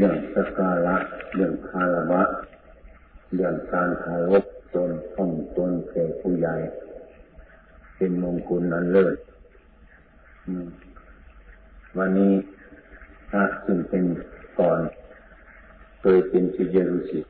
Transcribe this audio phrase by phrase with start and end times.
[0.00, 0.96] เรื่องสการะ
[1.34, 2.22] เรื่องคารวะ
[3.34, 6.56] เรื่องการคารพตนท่องตนแก่ผู้ใหญ่
[7.96, 9.16] เป็นมงคลนั้นเลิศ
[11.98, 12.32] วันนี้
[13.30, 14.04] พระซึ่งเป็น
[14.58, 14.80] ก่อน
[16.00, 17.24] เคยเป็นศิษยรุสิต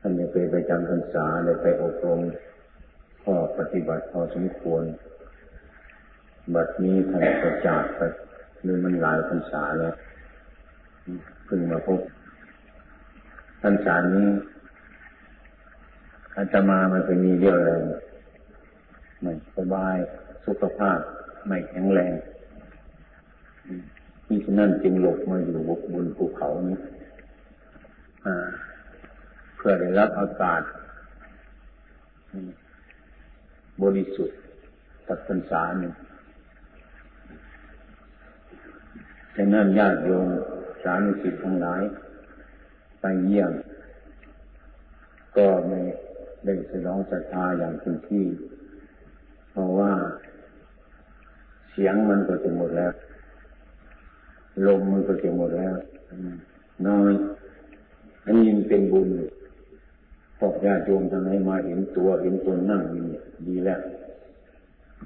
[0.00, 2.20] ท่านไปไปจำพรรษาเลยไปอบรม
[3.22, 4.84] ข้อปฏิบัติพอสมควร
[6.54, 8.00] บัดนี้ท่านประจากไป
[8.66, 9.94] นี่มันหลายพรรษาแล้ว
[11.50, 12.00] เพิ่งมาพบ
[13.62, 14.28] พรรษานี้
[16.34, 17.82] อาจมามันจะมีเยอะเลย
[19.20, 19.96] ไม่สบาย
[20.46, 20.98] สุขภาพ
[21.46, 22.12] ไม่แข็งแรง
[24.28, 25.58] นี่ฉะนั้นจึงหลบมาอยู่
[25.94, 26.78] บนภูเขานี้
[29.56, 30.62] เพื่อได้รับอากาศ
[33.82, 34.38] บริสุทธิ์
[35.06, 35.92] ตัดพรรษาหนึ่ง
[39.36, 41.82] ฉะนั้นญาติโยมามีสิทธิ์ทั้งหลาย
[43.00, 43.52] ไปเยี่ยม
[45.36, 45.80] ก็ไม่
[46.44, 48.26] ได้สนองศรัทธาอย่างเต็มที่
[49.50, 49.92] เพราะว่า
[51.70, 52.92] เสียงมันก็จะหมดแล้ว
[54.66, 55.74] ลมมันก็จะหมดแล้ว
[56.86, 57.12] น้อย
[58.24, 59.08] อันนี้เป็นบุญ
[60.38, 63.04] พวกญาติโยมทำไมมาเห็นตัวเห็นคนนั่งนี่
[63.46, 63.80] ดีแล้ว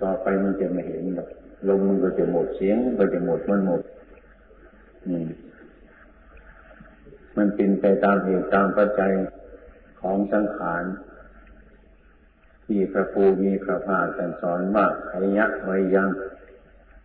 [0.02, 1.28] ต่อไปมันจะไม่เห็นหรอก
[1.68, 3.82] ลมมันก็จะหมดเสียงก็จะหมดมันหมด
[5.10, 5.18] มั
[7.36, 9.12] มันเป็นไปตามเหตุตามปัจจัย
[10.00, 10.84] ของสังขาร
[12.64, 16.08] ที่พระภูมีพระภาคสอนว่าขยักไวยัง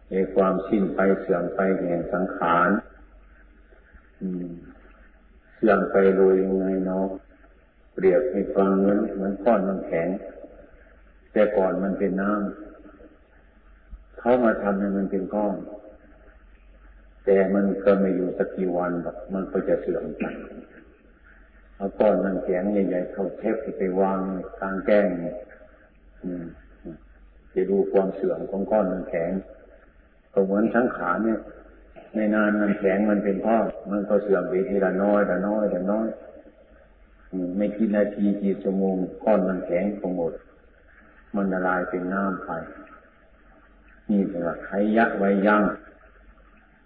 [0.09, 2.69] ในความสิ้นไปเสื่อมไปแห่งสังขาร
[5.55, 7.07] เสื่อมไปโดยยังไงเนาะ
[7.93, 10.09] เปรียบให้ฟังเหมือนเหมือนก้อนมันแข็ง
[11.31, 15.55] แต่ก่อนมันเป็นน้ำเขามาทำให้มันเป็นก้อน
[17.29, 20.23] แต่มันก็ไม่อยู่สักกี่วันหรอกมันก็จะเสื่อมไป
[21.75, 24.19] เอาก้อนมันแข็งใหญ่ๆเข้าเทปไปวาง
[24.59, 25.05] กลางแก้ง
[27.53, 29.31] จะดูความเสื่อมของก้อนมันแข็ง
[30.33, 31.39] ก็เหมือนสังขาเนี่ย
[32.15, 33.57] ในนานมันแข็งมันเป็นพ่อ
[33.91, 36.07] มันก็เสื่อมไปทีละน้อยละน้อยละน้อย
[37.57, 40.33] ไม่กี่นาทีกี่ชั่วโมงก้อนมันแข็งก็หมด
[41.35, 42.51] มันละลายเป็นน้ำไป
[44.09, 45.63] นี่เป็นว่าไขยะไว้ยั่ง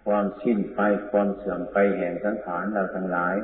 [0.06, 0.80] ความสิ้นไป
[1.10, 3.34] ความเสื่อมไปแห่งสังขารเราทั้งหลาย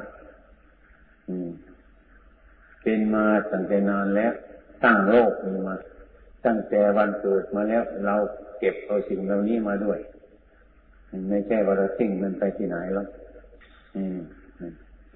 [2.82, 4.32] เป็นมาตั้งแต่นานแล้ว
[4.84, 5.74] ตั้งโลกนี้มา
[6.46, 8.16] ตั้งแต่วันเกิดมาแล้ว เรา
[8.58, 9.98] เก็บเอาสิ่งเหล่านี้มาด้วย
[11.28, 13.08] ไม่ใช่ว่าเราทิ้งมันไปที่ไหนหรอก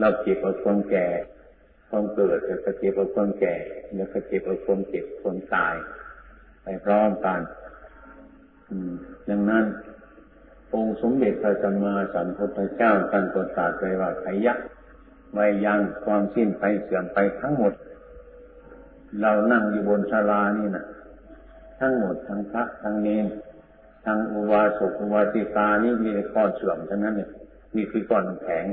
[0.00, 1.06] เราเก็บเอาความแก่
[1.88, 3.54] ความเกิดแล้วก็เก็บเอาความแก่
[3.96, 5.74] แล้วก็เก็บเอาความเจ็บความตาย
[6.62, 7.40] ไปพร้อมกัน
[9.28, 9.64] ดังนั้น
[10.74, 14.54] องค์สมเด็จพระสัมมาสัมพุทธเจ้าท่านก็ตรัสไว้ว่าไขยะ
[15.34, 17.72] ไวยังความสิ้นไปเสื่อมไปทั้งหมด
[19.20, 20.84] เรานั่งอยู่บนศาลานี่นะ
[21.80, 23.26] ทั้งหมดทั้งพระทั้งเนร
[24.04, 27.30] ทั้งอุวาสกอุวาสิกานี่มีก้อนเสื่อมทั้งนั้นเนี่ย
[27.74, 28.66] มีคือก้อนแข็ง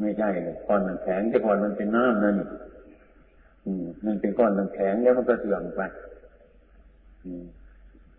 [0.00, 2.34] ไม่ใช่เลยก้อนมันแข็งแต่ก่อนมันเป็นน้ำนั่น
[3.64, 5.80] อืมมันเป็นก้อนมันแข็งแล้วมันก็เสื่อมไป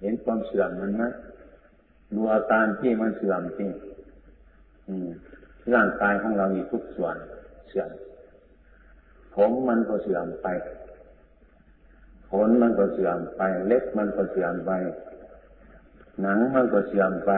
[0.01, 1.11] เห็นความเสื่อมมันนะ
[2.13, 3.69] ดูอาการที่มันเสื่อมจริง
[5.73, 7.15] ร่างกายของเรามีทุกส่วน
[7.69, 7.89] เสื่อม
[9.35, 10.47] ผมมันก็เสื่อมไป
[12.29, 14.71] ขนมันก็เสื่อมไป เล็บมันก็เสื่อมไป
[16.21, 17.31] หนังมันก็เสื่อมไป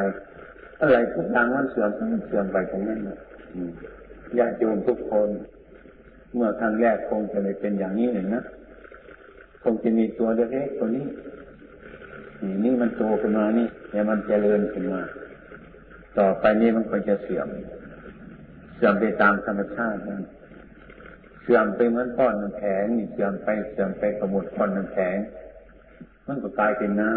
[0.80, 1.90] อะไรทุกอย่างมันเสื่อม
[2.28, 3.00] เสื่อมไปตรงนั้น
[4.38, 5.30] ญาติโยมทุกคน
[6.34, 8.42] เมื่อครั้งแรกคงจะไม่เป็นอย่างนี้เลยนะ
[9.64, 11.06] คงจะมีตัวเล็กๆตัวนี้
[12.64, 15.02] นี่มันโตขึ้นมานี่ แต่มันจเจริญขึ้นมา
[16.18, 17.48] ต่อไปนี้มันก็จะเสื่อม
[18.76, 20.22] เสื่อมไปตามธรรมชาตินั่น
[21.42, 25.18] เสื่อมไปเหมือนก้อนน้ำแข็งเสื่อมไปเสื่อมไปกระหมดก้อนน้ำแข็ง
[26.28, 27.12] มันก็กลายเป็นน้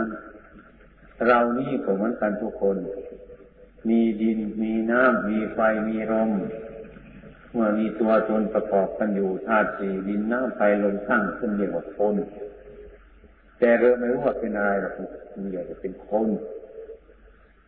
[0.61, 2.77] ำเรานี่ก็เหมือนกันทุกคน
[3.89, 6.31] มีดินมีน้ำมีไฟมีลม
[7.53, 12.17] เมื่อมีตัวตนประกอบกันอยู่ธาตุสี่ดินน้ำไฟลมตั้งขึ้นเรียกว่าคน
[13.59, 14.93] แต่เราไม่รู้ว่าเป็นอะไรหรอก
[15.35, 16.29] มันอยากจะเป็นคน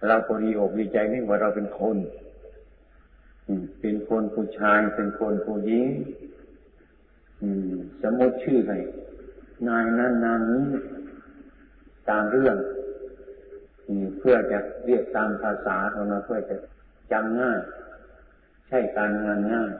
[0.06, 1.96] เราก็ดีอกดีใจนี่ว่าเราเป็นคน
[3.80, 5.88] เป็นคนผู้ชาย เป็นคนผู้หญิง
[8.02, 8.78] สมมติชื่อให้
[9.68, 10.66] นายนั้นนานนี้
[12.08, 12.56] ตามเรื่อง
[14.18, 16.56] เพื่อจะเรียกตามภาษาของเราเพื่อจะ
[17.12, 17.60] จำง่าย
[18.68, 19.70] ใช่การงานง่าย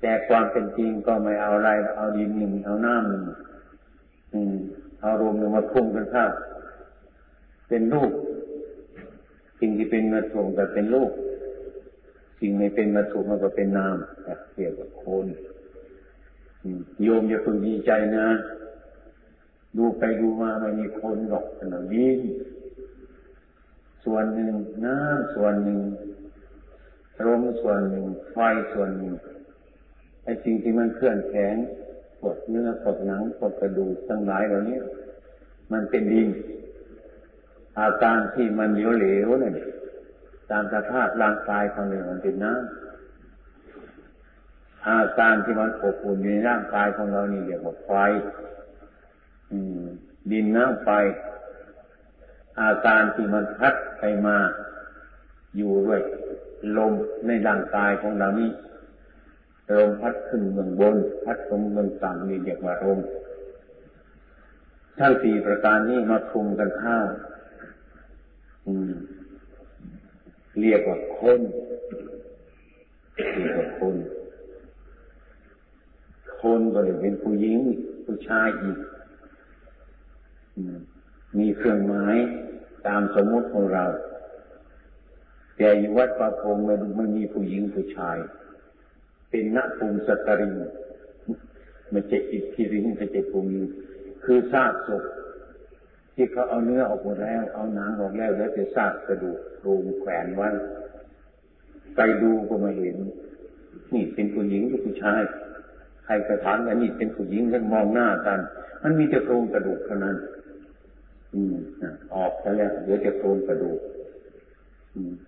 [0.00, 4.48] แต่ความเป็นจริงก็ไม่เอาอะไรเอาดินหนึ่งเอาน้ำหนึ่ง
[5.04, 6.24] อารมณ์มาทุ่มกันข้า
[7.68, 8.12] เป็นรูป
[9.60, 11.12] สิ่งที่เป็นเงินทงแต่เป็นรูป
[12.40, 13.96] สิ่งไม่เป็นวัตถุมันก็เป็นนาม
[14.54, 15.26] เรียกว่าคน
[17.02, 18.28] โยมอย่าเพึงดีใจนะ
[19.76, 22.10] ดูไปดูมาไม่มีคนหรอกขนาดนี้
[24.04, 24.52] ส่วนหนึ่ง
[24.86, 25.80] น้ำส่วนหนึ่ง
[27.26, 28.38] ลมส่วนหนึ่งไฟ
[28.72, 29.14] ส่วนหนึ่ง
[30.24, 31.54] ไอ้สิ่งที่มันเคลื่อนแข็ง
[32.20, 34.78] ปวดเนื้อปวดหนังปวดกระดูกทั้งหลายเหล่านี้
[35.72, 36.28] มันเป็นดิน
[37.78, 39.52] อาการที่มันเหลวๆนี่ย
[40.50, 42.64] ตามสภาพร่างกายของเรามันเป็นน้ำ
[44.88, 47.90] อาการที่มันอบอุ่นในร่างกายของเรานี่เรียกว่าไฟ
[50.30, 50.88] ดินน้ำไฟ
[52.60, 54.36] อาการที่มันพัดไปมา
[55.56, 56.00] อยู่ด้วย
[56.76, 56.92] ลม
[57.26, 58.50] ในร่างกายของเรานี่
[59.76, 62.98] ลมพัดขึ้นเมืองบน พัดลงเมืองต่ำนี่เรียกว่าลม
[64.98, 66.98] ทั้งสี่ประการนี้มาคุมกันเข้า
[70.60, 71.40] เรียกว่าคน
[73.36, 73.94] เรียกว่าคน
[76.40, 77.58] คนก็เลยเป็นผู้หญิง
[78.04, 78.78] ผู้ชายอีก
[81.38, 82.16] มีเครื่องหมาย
[82.86, 83.84] ตามสมมติของเรา
[85.56, 88.18] แต่อยู่วัดประพงมันไม่มีผู้หญิงผู้ชาย
[89.30, 90.52] เป็นนักภูมิสตริง
[91.92, 93.60] มันจะอิทธิริงมันจะภูมิ
[94.24, 95.02] คือซากศพ
[96.14, 100.48] ที่เขาเอาเนื้อออกหมดแล้ว เอาหนังออกแล้วแล้วจะซากกระดูกโรูมแขวนไว้
[101.96, 102.96] ไปดูก็มาเห็น
[103.94, 105.22] นี่เป็นผู้หญิงหรือผู้ชาย
[106.04, 108.38] ใครกระถางอันนี้เป็นผู้หญิงแล้วมองหน้ากัน
[108.82, 110.16] มันมีแต่โครงกระดูกเท่านั้น
[111.34, 111.54] อืม
[112.14, 113.80] ออกไปแล้วเดี๋ยวจะโครงกระดูก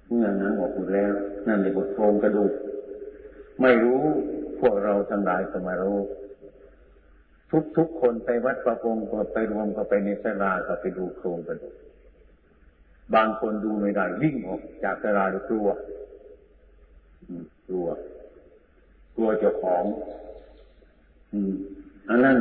[0.06, 1.12] เมื่อนั้นออกหมดแล้ว
[1.48, 2.52] นั่นเรียกว่าโครงกระดูก
[3.62, 4.00] ไม่รู้
[4.60, 5.98] พวกเราทั้งหลายสมารู้
[7.52, 11.74] ทุกทุกคนไปวัดประพงก็ไปรวมก็ไปในสลาก็ไปดูโครงกระดูก
[13.14, 15.68] บางคนดูไม่ได้วิ่งออกจากสลาด้วยกลัว
[17.68, 17.86] กลัว
[19.14, 19.84] กลัวเจ้าของ
[21.32, 21.52] อืม
[22.08, 22.38] อันนั้น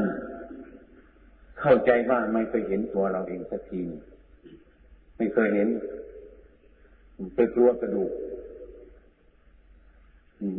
[1.59, 3.81] เข้าใจว่าไม่เคยเห็นตัวเราเองสักที
[5.17, 5.67] ไม่เคยเห็น
[7.35, 8.11] ไปกลัวกระดูก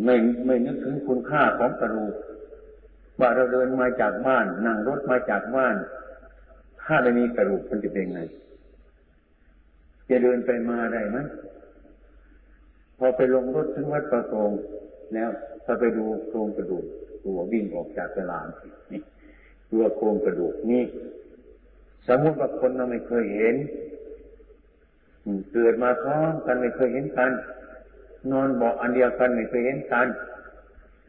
[0.05, 0.15] ไม่
[0.47, 2.15] ไม่นึกถึงคุณค่าของกระดูก
[3.21, 5.77] ว่าเราเดินมาจากบ้านนั่งรถมาจากบ้าน
[6.85, 8.21] ถ้าไม่มีกระดูกมันจะเป็นไง
[10.11, 11.19] จะเดินไปมาได้ไหม
[12.99, 14.51] พอไปลงรถถึงวัดประโง
[15.15, 15.31] แล้ว
[15.65, 16.85] พอไปดูโครงกระดูก
[17.25, 18.49] ตัววิ่งออกจากสลาม
[18.93, 19.01] นี่
[19.73, 20.85] ตัวโครงกระดูกนี่
[22.09, 23.55] สมมติว่าคนเราไม่เคยเห็น
[25.53, 27.33] เกิดมาพร้อมกันไม่เคยเห็นกัน
[28.33, 30.07] นอนเบอกอันเดียวกันไม่เคยเห็นกัน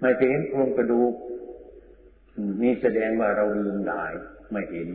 [0.02, 1.14] ไม่เคยเห็นโครงกระดูก
[2.62, 4.06] นี่แสดงว่าเราลืมได้
[4.52, 4.90] ไม่เห็น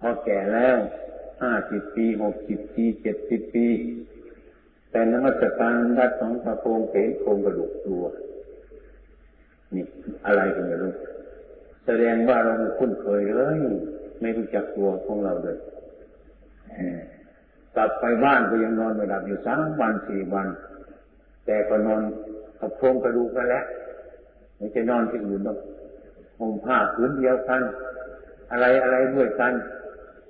[0.00, 0.76] พอแก่แล้ว
[1.42, 3.66] ห้าสิบปีหกสิบปีเจ็ดสิบปี
[4.90, 8.04] แต่นมัสการรัดสองพระโคงเป็นโครงกระดูกตัว
[9.74, 9.84] นี่
[10.26, 10.92] อะไรกันไม่รู้
[11.86, 13.58] แสดงว่าเราคุ้นเคยเลย
[14.20, 15.58] ไม่รู้จักตัวของเราเลย
[17.76, 20.48] กลับไปบ้านก็ยังนอนไม่หลับอยู่สามวันสี่วัน
[21.46, 22.02] แต่ก็นอน
[22.60, 23.64] กับโครงกระดูกกันแล้ว
[24.56, 25.58] ไม่ใช่นอนที่อื่นหรอก
[26.38, 27.62] ห่มผ้าผืนเดียวกัน
[28.50, 29.52] อะไรอะไรด้วยกัน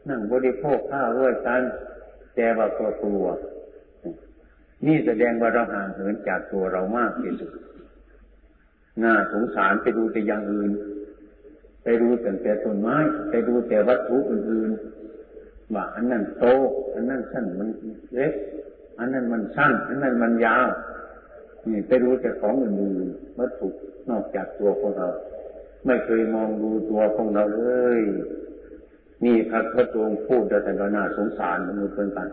[0.09, 1.63] นั่งบริโภคข้าวด้วยกัน
[2.35, 3.27] แต่ว่าตัวกลัว
[4.87, 7.53] นี่แสดงว่าเราห่างเหินจากตัวเรามากที่สุด
[9.03, 10.71] น่าสงสารไปดูแต่อย่างอื่น
[11.83, 12.97] ไปดูแต่แต่ต้นไม้
[13.31, 16.45] ไปดูแต่วัตถุอื่นๆว่าอันนั้นโต
[16.95, 17.69] อันนั้นสั้นมัน
[18.15, 18.33] เล็ก
[18.99, 20.67] อันนั้นมันสั้น อันนั้นมันยาว
[21.69, 23.69] นี่ไปดูแต่ของอื่นๆวัตถุ
[24.11, 25.09] นอกจากตัวของเรา
[25.87, 27.65] ไม่เคยมองดูตัวของเราเล
[27.99, 28.01] ย
[29.25, 32.29] นี่พระพุทธองค์พูดแต่ก็น่าสงสารมนุษย์เพื่อนกัน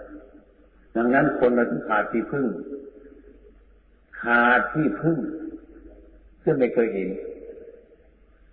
[0.96, 2.48] ดังนั้นคนเราต้องขาดที่พึ่ง
[4.22, 5.20] ขาดที่พึ่ง
[6.44, 7.10] ซึ่งไม่เคยเห็น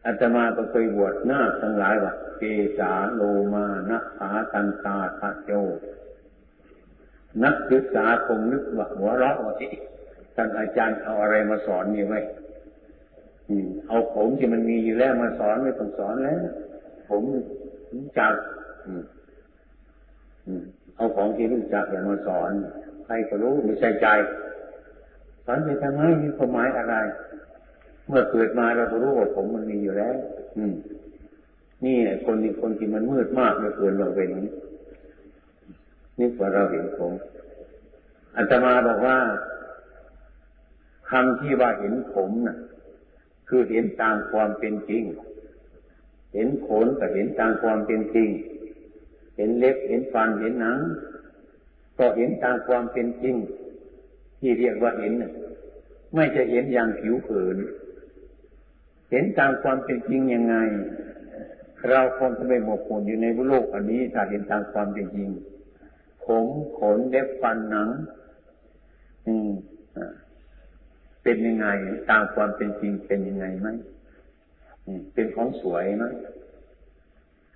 [0.07, 2.43] อาตมาก็เคยบวชหน้าทั้งหลายว่าเก
[2.79, 3.23] สาโล
[3.55, 5.51] มานะขาตันตาทะโจ
[7.45, 9.73] นักศึกษาคงนึกว่าหัวเราะว่าที่
[10.37, 12.15] ท่านอาจารย์เอาอะไรมาสอนนี่ไหม
[13.89, 16.43] เอาผมที่มันมีอยู่แล้วมาสอนไม่ต้องสอนแล้ว
[17.09, 17.23] ผม
[17.95, 18.35] รู้จัก
[20.97, 22.51] เอาของที่รู้จักอย่ามาสอน
[23.05, 24.07] ใครก็รู้ไม่ใช่ใจ
[25.45, 26.95] สอนไปทำไมมีความหมายอะไร
[28.09, 30.17] เมื่อเกิดมาเราก็รู้ว่าผมมันมีอยู่แล้ว
[30.57, 30.75] อืม
[31.85, 34.29] นี่คนนี้คนที่มันมืดมากเหลือเกินเราเป็น
[36.19, 37.13] นี่พอเราเห็นผม
[38.37, 39.17] อาตมาบอกว่า
[41.11, 42.57] คำที่ว่าเห็นผมน่ะ
[43.51, 45.05] คือเห็นตามความเป็นจริง
[46.35, 48.29] เห็นขนก็เห็นตามความเป็นจริง
[49.37, 50.79] เห็นเล็บเห็นฟันเห็นหนัง
[51.99, 53.37] ก็เห็นตามความเป็นจริง
[54.41, 55.13] ที่เรียกว่าเห็น
[56.15, 57.57] ไม่จะเห็นอย่างผิวเผิน
[59.11, 60.57] เห็นตามความเป็นจริงยังไง
[61.89, 65.29] เราคงจะไม่หมกมุ่นอยู่ในโลกอันนี้ถ้าเห็นตามความเป็นจริง
[66.25, 66.47] ผม
[66.79, 67.89] ขนเล็บฟันหนัง
[69.27, 69.51] อืม
[71.23, 71.69] เป็นยังไง
[72.11, 73.69] ตามความเป็นจริงเป็นยังไงไหม
[75.15, 76.05] เป็นของสวยไหม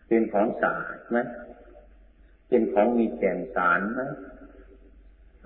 [0.08, 1.18] เป็นของสะอาดไหม
[2.48, 4.00] เป็นของมีแก่นสารไหม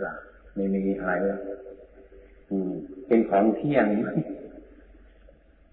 [0.05, 0.15] ล่ะ
[0.55, 1.13] ไม่มีอะไร
[3.07, 4.09] เป็นของเที่ยงไหม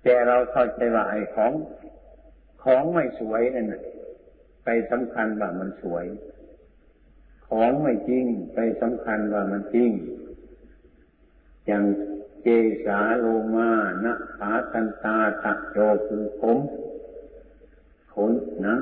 [0.03, 1.51] แต่เราเข้าใจว่าไอ้ของ
[2.63, 3.73] ของไม่สวยนั่น
[4.63, 6.05] ไปสำคัญว่ามันสวย
[7.47, 8.25] ของไม่จริง
[8.55, 9.91] ไปสำคัญว่ามันจริง
[11.67, 11.83] อย่าง
[12.47, 12.51] เจ
[12.85, 13.25] สาโล
[13.55, 13.69] มา
[14.05, 16.57] นะขาตันตาตะโจคือผม
[18.13, 18.33] ขน
[18.67, 18.75] นะ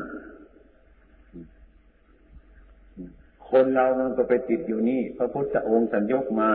[3.50, 6.50] คนเรามันก็ไปติดอยู่นี่ พระพุทธองค์สัญญกมา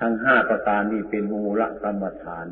[0.00, 2.46] ทั้งห้าประการนี้เป็นมูลกรรมฐาน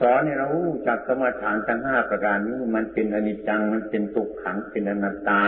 [0.00, 0.48] สอนให้เรา
[0.86, 5.42] จากกรรมฐานทั้งห้าประการนี้ มันเป็นอนิจจังมันเป็นตุกขังเป็นอนัตตา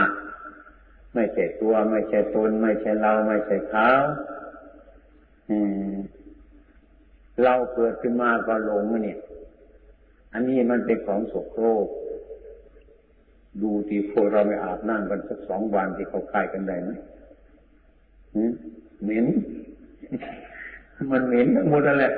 [1.14, 3.90] ไม่ใช่ตัว ไม่ใช่ตน ไม่ใช่เราไม่ใช่เขา
[7.44, 9.18] เราเกิดขึ้นมาก็หลงเนี่ย
[10.32, 11.86] อันนี้มันเป็นของโสโครก
[13.62, 16.90] ดูที่พวกเราไม่อาบน้ำกันสักสองวันที่เขาคายกันได้ไหม
[19.02, 19.26] เหม็น
[21.10, 22.12] มันเหม็นทั้งหมดนั่นแหละ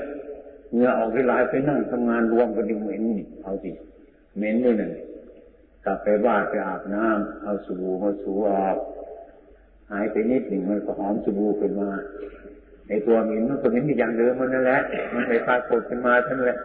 [0.75, 3.71] เงื่อออกไปลายไปนั่งทำงานรวมกันดิเหม็นนี่เอาสิ
[4.37, 4.93] เหม็นด้วยนั่น
[5.85, 8.77] กลับไปบ้านไปอาบน้ำเอาสบู่มาสูออก
[9.91, 11.91] หายไปนิดหนึ่งมันก็หอมสบู่ขึ้นมา
[12.89, 14.81] ไอตัวเหม็นมันก็เหม็นอย่างเดิมมันนั่นแหละ
[15.15, 16.59] มันไปปรากฏขึ้นมาท่านแหละ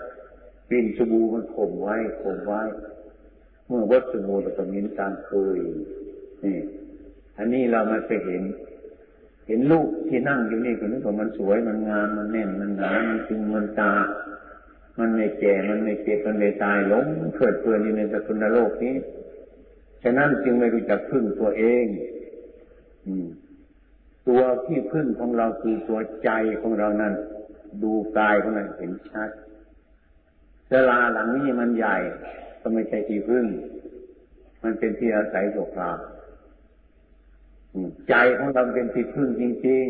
[0.69, 2.61] ปิ่นสบู่มันข่มไว้ข่มไว้
[3.67, 5.59] เมื่อวัตถุโมตก็มินตามเคย
[6.43, 6.57] นี่
[7.37, 8.43] อันนี้เรามาไปเห็น
[9.47, 13.93] เห็นลูกที่นั่งอยู่นี่ก็นึกว่ามันสวยมันงามมันแน่นมันหนามันจริงมันตา
[14.99, 17.05] มันไม่แก่มันไม่เจ็บมันไม่ตายหลง
[17.35, 18.95] เกิดเพลินอยู่ในสกุลโลกนี้
[20.03, 21.85] ฉะนั้นจึงไม่รู้จักพึ่งตัวเอง
[23.05, 23.27] อืม
[24.27, 26.29] ตัวที่พึ่งของเราคือตัวใจ
[26.61, 27.13] ของเรานั้น
[27.83, 29.29] ดูกายของเราเห็นชัด
[30.71, 31.97] เวลาหลังนี้มันใหญ่
[32.61, 33.45] ก็ไม่ใช่ที่พึ่ง
[34.63, 35.91] มันเป็นที่อาศัยชั่วครา
[38.09, 39.85] ใจของเราเป็นที่พึ่งจริง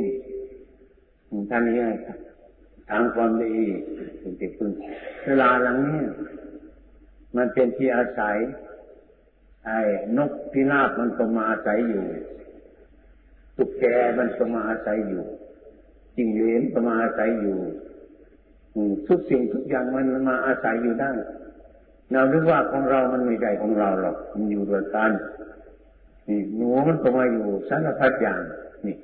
[0.72, 1.79] ๆท่านนี้
[2.89, 3.56] ทางความดี
[4.20, 4.72] เป็นที่พึ่ง
[5.25, 6.01] เวลาหลังนี้
[7.38, 8.38] มันเป็นที่อาศัย
[9.65, 9.79] ไอ้
[10.17, 12.06] นกพิราบมันก็มาอาศัยอยู่
[13.57, 13.85] ตุกแก
[14.17, 15.23] มันก็มาอาศัยอยู่
[16.15, 17.57] จิงเหลนก็มาอาศัยอยู่
[19.07, 21.11] ทุกสิ่งทุกอย่างมันมาอาศัยอยู่ได้
[22.11, 25.11] เราคิดว่าของเรามันไม่ใช่ของเราหรอกมันอยู่ด้วยกัน
[26.27, 28.41] นี่หนูมันก็มาอยู่สารพัดอย่าง
[28.85, 28.95] นี่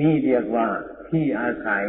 [0.00, 0.66] นี่เรียกว่า
[1.08, 1.84] ที่อาศัย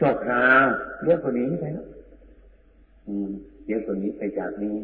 [0.00, 0.66] จกราว
[1.04, 1.88] เรียกคนนี้ไปแล้ว
[3.66, 4.76] เรียกคนนี้ไปจากนี้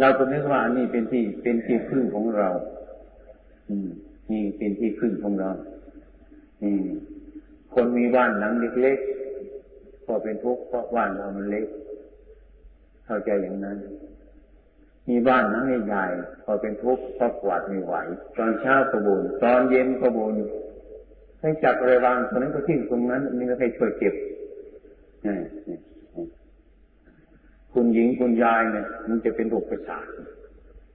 [0.00, 2.48] เราก็นึกว่าอันนี้เป็นที่เป็นที่พึ่งของเรา
[3.68, 3.88] อืม
[4.30, 5.50] นี่เป็นที่พึ่งของเรา
[6.62, 6.84] อืม
[7.74, 11.66] คนมีบ้านหลังเล็กๆก็เป็นทุกข์เพราะบ้านเรามันเล็ก
[13.06, 13.78] เข้าใจอย่างนั้น
[15.08, 16.04] มีบ้านนั้งใหญ่
[16.44, 17.94] พอเป็นทุกข์เพอกวาดไม่ไหว
[18.36, 20.36] ตอนเช้าก็บุญตอนเย็นก็บุญ
[21.40, 24.14] ให้จับอะไรวางตรงนั้นก็ทิ้งตรงนั้นนี่ก็ให้ช่วยเก็บ
[27.72, 30.06] คุณหญิงคุณยายเนี่ย มันจะเป็นโรคประสาท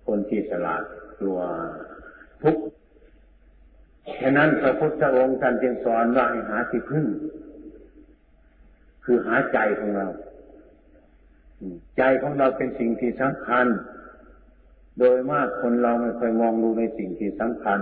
[0.06, 0.84] คนที่สลาด
[1.20, 1.40] กลัว
[2.42, 2.64] ทุกข์
[4.22, 7.06] ฉะนั้นพระพุทธองค์ท่านจึงสอนว่าให้หาที่พึ่ง
[9.04, 10.08] คือหาใจของเรา
[11.98, 13.66] ใจของเราเป็นสิ่งที่สำคัญ
[15.00, 17.80] โดยมากคนเราไม่เคยมองดูในสิ่งที่สำคัญ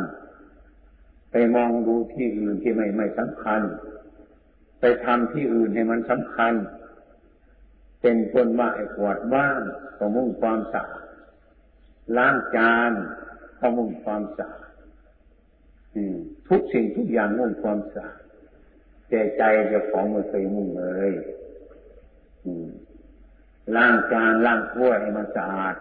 [1.32, 3.62] ไปมองดูที่อื่นที่ไม่ไม่สำคัญ
[4.80, 6.54] ไปทำที่อื่นให้มันสำคัญ
[8.02, 9.62] เป็นคนว่าไอ้ขวดบ้าน
[9.98, 11.02] ก็มุ่งความสะอาด
[12.18, 12.92] ล้างจาน
[13.60, 14.71] ก็มุ่งความสะอาด
[16.48, 18.20] ทุกสิ่งทุกอย่างมุ่งความสะอาด
[19.10, 21.12] แต่ใจเจ้าของไม่เคยมุ่งเลย
[23.76, 25.76] ล้างจานล้างถ้วยให้มันสะอาด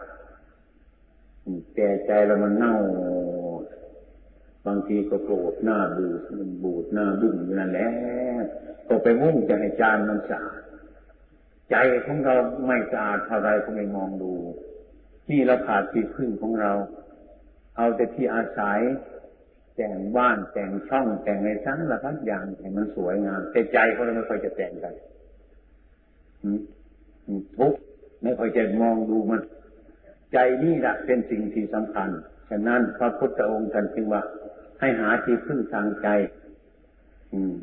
[1.74, 2.74] แต่ใจเรามันเน่า
[4.66, 7.90] บางทีก็โกรธหน้าบูดมันบูดหน้าบึ้งนั่นแหละ
[8.88, 10.62] ก็ไปมุ่งจะให้จานมันสะอาด
[11.70, 11.76] ใจ
[12.06, 12.34] ของเรา
[12.66, 14.32] ไม่สะอาดเท่าไรก็ไม่มองดู
[15.26, 16.72] ที่เราขาดที่พึ่งของเรา
[17.76, 18.80] เอาแต่ที่อาศัย
[19.82, 24.94] แต่งบ้านแต่งช่องแต่งในทั้งละทั้งอย่างให้มันสวยงามแต่ใจเขาเราไม่ค่อยจะแต่งกัน
[27.58, 27.74] ทุก
[28.22, 29.40] ไม่ค่อยจะมองดูมัน
[30.32, 32.08] ใจนี่แหละเป็นสิ่งที่สำคัญ
[32.50, 34.22] ฉะนั้นพระพุทธองค์ท่านจึงว่า
[34.80, 36.08] ให้หาที่พึ่งทางใจ
[37.32, 37.54] อืม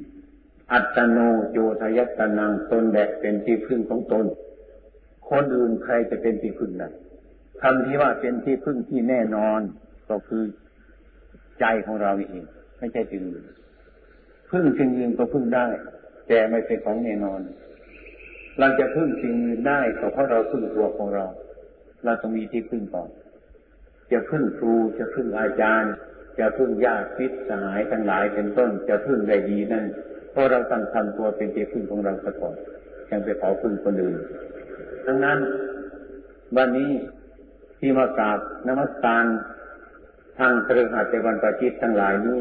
[0.71, 1.17] อัตโน
[1.51, 4.25] โยทยัตนังตนแดกเป็นที่พึ่งของตน
[5.29, 6.89] คนอื่นใครจะเป็นที่พึ่งได้
[7.61, 9.61] คำที่ว่าเป็นที่พึ่งที่แน่นอน
[10.09, 10.43] ก็คือ
[11.59, 12.45] ใจของเราเอง
[12.79, 13.43] ไม่ใช่สิ่งอื่น
[14.51, 15.67] พึ่งสิ่งอื่นก็พึ่งได้
[16.27, 17.41] แต่ไม่เป็นของแน่นอน
[18.59, 21.25] เราจะพึ่งสิ่งอื่นได้ก็เพราะเราพึ่งตัวของเรา
[22.03, 23.09] เราต้องมีที่พึ่งก่อน
[24.11, 25.93] จะพึ่งครูจะพึ่งอาจารย์
[26.39, 29.85] จะพึ่งญาติพิษสหายทั้งหลายเป็นต้น จะพึ่งได้ดีนั่น
[30.31, 32.55] เพราะเราตั้งทำตัวเป็นที่พึ่งของเราซะก่อน
[33.09, 34.17] ยังไปขอพึ่งคนอื่น
[35.05, 35.39] ดังนั้น
[36.57, 36.91] วันนี้
[37.79, 39.25] ที่มากราบนมัสการ
[40.37, 42.39] ทางเครือข่ายเจวันประจิตทั้งหลายนี้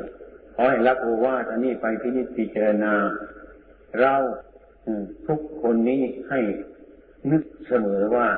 [0.55, 2.95] ขอให้รับโอวาทอันนี้ไปพินิจพิจารณา
[4.01, 4.15] เรา
[5.29, 6.41] ทุกคนนี้ให้
[7.31, 8.29] นึกเสมอว่า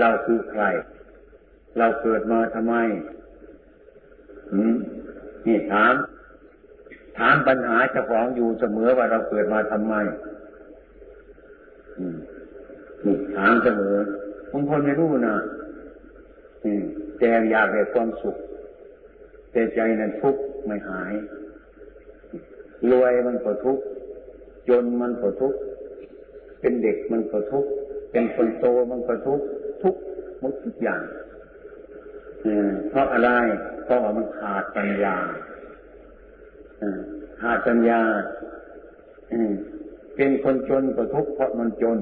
[0.00, 0.64] เราคือใคร
[1.78, 2.74] เราเกิดมาทำไม
[5.46, 5.94] นี่ถาม
[7.18, 9.94] ถามปัญหาเจ้าของอยู่เสมอว่าเราเกิดมาทำไม
[13.04, 13.94] นี่ถามเสมอ
[14.52, 15.36] บางคนไม่รู้นะ
[16.64, 16.84] อืม
[17.18, 18.36] แต่อยากได้ความสุข
[19.52, 21.12] แต่ใจนั้นทุกข์ไม่หาย
[22.90, 23.84] รวยมันก็ทุกข์
[24.68, 25.58] จนมันก็ทุกข์
[26.60, 27.70] เป็นเด็กมันก็ทุกข์
[28.12, 29.44] เป็นคนโตมันก็ทุกข์
[29.82, 29.94] ทุก
[30.40, 31.02] หมดทุกอย่าง
[32.88, 33.30] เพราะอะไร
[33.84, 35.16] เพราะว่ามันขาดปัญญา
[37.40, 38.00] ขาดปัญญา
[40.16, 41.98] เป็นคนจนก็ทุกข์เพราะมันจน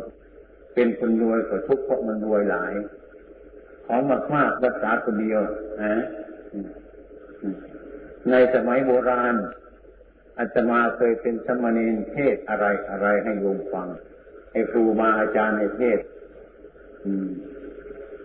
[0.75, 2.73] เป็นคนรวยก็ทุกข์เพราะมันรวยหลาย
[3.87, 5.41] ของมากมากรักษาคนเดียว
[5.83, 6.05] นะ
[8.31, 9.35] ในสมัยโบราณ
[10.39, 13.89] อาตมาเคยเป็นสมณีเทศอะไรอะไรให้โยมฟัง
[14.53, 15.99] ให้ครูมาอาจารย์ในเทศ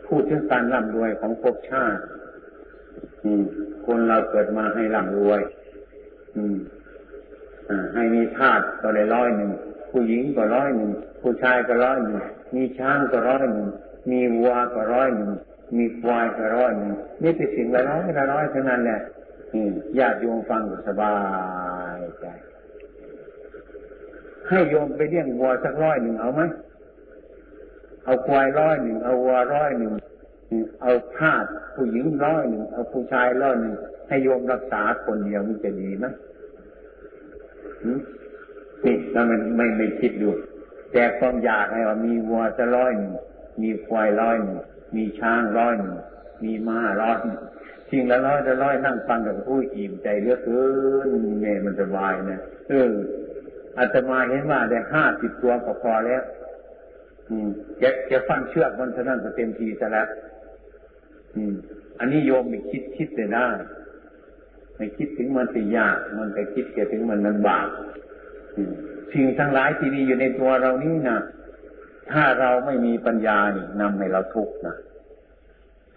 [0.07, 2.01] พูดถึงการร่ำรวยของภพชาติ
[3.85, 5.41] คนเราเกิดมาให้ร่ำรวย
[7.93, 9.51] ให้มีทาสก็ได้ร้อยหนึ่ง
[9.91, 10.91] ผู้หญิงก็ร้อยหนึ่ง
[11.21, 12.17] ผู้ชายก็ร้อยหนึ่ง
[12.55, 13.67] มีช้างก็ร้อยหนึ่ง
[14.11, 15.31] มีวัวก็ร้อยหนึ่ง
[15.77, 18.99] มีควายก็ร้อยหนึ่งนี่เป็นสิ่งละร้อยละร้อยเท่านั้นแหละ
[19.99, 21.15] ญาติโยมฟังสบา
[21.97, 22.25] ยใจ
[24.49, 26.41] ให้โยมไปเลี้ยงวัวสักร้อยหนึ่งเอาไหม
[28.05, 29.93] เอาควายร้อยหนึ่งเอาวัวร้อยหนึ่ง
[30.81, 33.73] เอาทาสผู้หญิงร้อยหนึ่งเอาผู้ชายร้อยหนึ่ง
[34.07, 36.05] ให้โยมรักษาคนเดียวมันจะดีไหม
[38.85, 40.29] นี่เราไม่ไม่ไม่คิดดู
[40.93, 43.13] แต่ความอยากให้ว่ามีวัวจะร้อยหนึ่ง
[43.61, 44.59] มีควายร้อยหนึ่ง
[44.95, 45.95] มีช้างร้อยหนึ่ง
[46.43, 47.17] มีม้าร้อย
[47.91, 50.61] สิ่งละร้อยละร้อยนั่งฟังกับผู้อิ่มใจเลือกเกิ
[51.05, 51.07] น
[51.41, 52.91] เนี่ยมันสบายนะเออ
[53.77, 56.23] อาตมาเห็นว่าได้ห้าสิบตัวก็พอแล้ว
[57.29, 57.47] อืม
[57.79, 60.07] แกแกฟังเชือกมันเท่านั้นก็เต็มทีซะแล้ว
[61.35, 61.53] อืม
[61.99, 63.47] อันนี้โยมไม่คิดคิดแต่ได้
[64.77, 67.67] ไม่คิดถึงมันสิยากมันไปคิดแกถึงมันมันบาป
[69.13, 71.17] สิ่งทั้งหลายที่มีอยู่ในตัวเรานี่นะ
[72.11, 74.75] ถ้าเราไม่มีปัญญานี่นำให้เราทุกข์นะ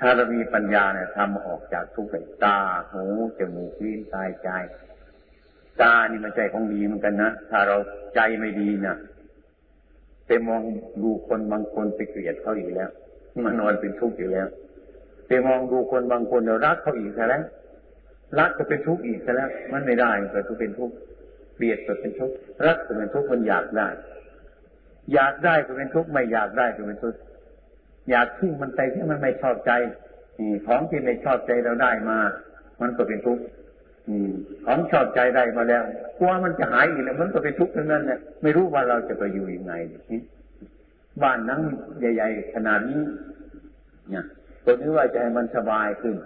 [0.00, 2.58] ถ้าเรามีปัญญาเนี่ยทำออกจากทุกข์ไปตา
[2.90, 3.04] หู
[3.38, 4.48] จมูกลิ้นกายใจ
[5.82, 7.76] ตานี่มันใจของดีเหมือนกันนะถ้าเรา
[8.14, 8.96] ใจไม่ดีเนี่ย
[10.26, 10.62] ไปมอง
[11.02, 12.90] ดูคนบางคนไปเกลียดเขาอีกแล้ว
[13.44, 14.46] มันนอนเป็นทุกข์อยู่แล้ว
[15.26, 17.42] ไปมองดูคนบางคนเรารักเขาอีกแล้ว
[18.38, 20.94] รักก็เป็นทุกข์อีกแล้ว มันไม่ได้ก็ต้องเป็นทุกข์
[21.54, 22.34] เกลียดก็เป็นทุกข์
[22.66, 23.88] รักก็เป็นทุกข์มันอยากได้
[25.12, 27.18] อยากได้ก็เป็นทุกข์ไม่อยากได้ก็เป็นทุกข์
[28.10, 29.72] อยากทิ้งมันไปที่มันไม่ชอบใจ
[30.66, 32.18] ของที่ไม่ชอบใจเราได้มา
[32.80, 33.42] มันก็เป็นทุกข์
[34.66, 35.82] ของชอบใจได้มาแล้ว
[36.18, 39.74] กลัวมันจะหายอีกแล้วมันก็เป็นทุกข์ทั้งนั้นเนี่ยไม่รู้ว่าเราจะไปอยู่ยังไง
[41.22, 41.60] บ้านนั้น
[41.98, 43.02] ใหญ่ ๆ ขนาดนี้
[44.10, 44.24] เนี่ย
[44.64, 46.16] ก็นึกว่าจะให้มันสบายขึ้น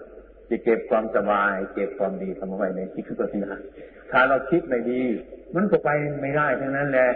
[0.50, 3.58] จะเก็บความสบาย เก็บความดีทำเอาไว้ในที่คือตัวที่นั้
[4.10, 5.02] ถ้าเราคิดไม่ดี
[5.54, 7.10] มันก็ไปไม่ได้ทั้งนั้นแหละ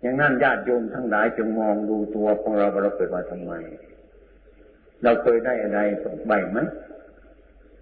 [0.00, 3.52] อย่างนั้นญาติโยมทั้งหลายจงมองดูตัวของเราว่าเราเกิดมาทำไม
[5.02, 5.80] เราเคยได้อะไร
[6.26, 6.58] ใบไหม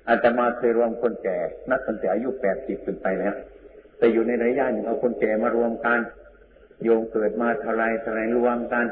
[0.09, 1.38] อาตมาเคยรวมคนแก่
[1.70, 3.35] นักตั้งแต่อายุแปดสิบขึ้นไปแล้ว
[3.98, 6.00] แต่อยู่ในระยะหนึ่งเอาคนแก่มารวมกัน
[6.83, 8.85] โยมเกิดมาเท่าไรเท่าไรรวมกัน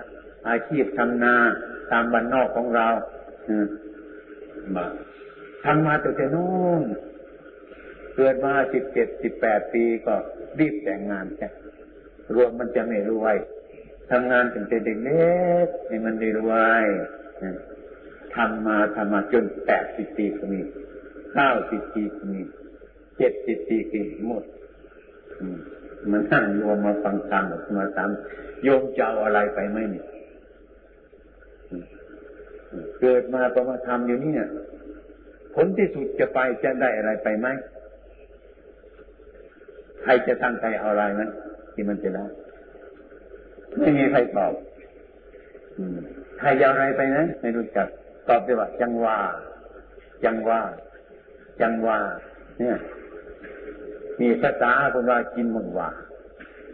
[0.48, 1.34] อาชีพทำนา
[1.92, 2.88] ตามบ้านนอกของเรา
[3.48, 3.56] อื
[4.76, 4.86] มา
[5.64, 6.82] ทำมาตั้งแต่นู้น
[8.16, 10.14] เกิดมาสิบเจ็ดสิบแปดปีก็
[10.58, 11.48] รีบแต่งงานแค่
[12.34, 13.36] รวมมันจะไม่รวย
[14.10, 15.34] ทำงานตั้งแต่เด็กเล็
[15.64, 16.84] กให้มันได้รวย
[18.34, 20.60] ทำมาทำมาจนแปดสิบปีก็มี
[21.34, 22.42] เก้าสิบปีก็มี
[23.18, 24.44] เจ็ดสิบปีก็มีหมด
[26.10, 27.44] มันนั่งโยมมาฟังธรรม
[27.78, 28.10] มาตาม
[28.64, 30.04] โยมจะเอาอะไรไปไหมเนี่ย
[33.00, 34.50] เกิดมาประมาทำอยู่นี่เนี่ย
[35.54, 37.48] ผลที่สุดจะไปจะได้อะไรไปไหม
[40.02, 41.30] ใครจะตั้งใจเอาอะไรนั้น
[41.74, 42.26] ที่มันจะได้
[43.78, 44.52] ไม่มีใครตอบ
[46.40, 47.86] ใครจะอะไรไปนะไม่รู้จัก
[48.28, 49.18] ตอบได้ว่าจังว่า
[50.24, 50.60] จังว่า
[51.60, 51.98] จังว่า
[52.58, 52.76] เนี่ย
[54.20, 55.90] มีภาษาคนว่ากินมึงว่า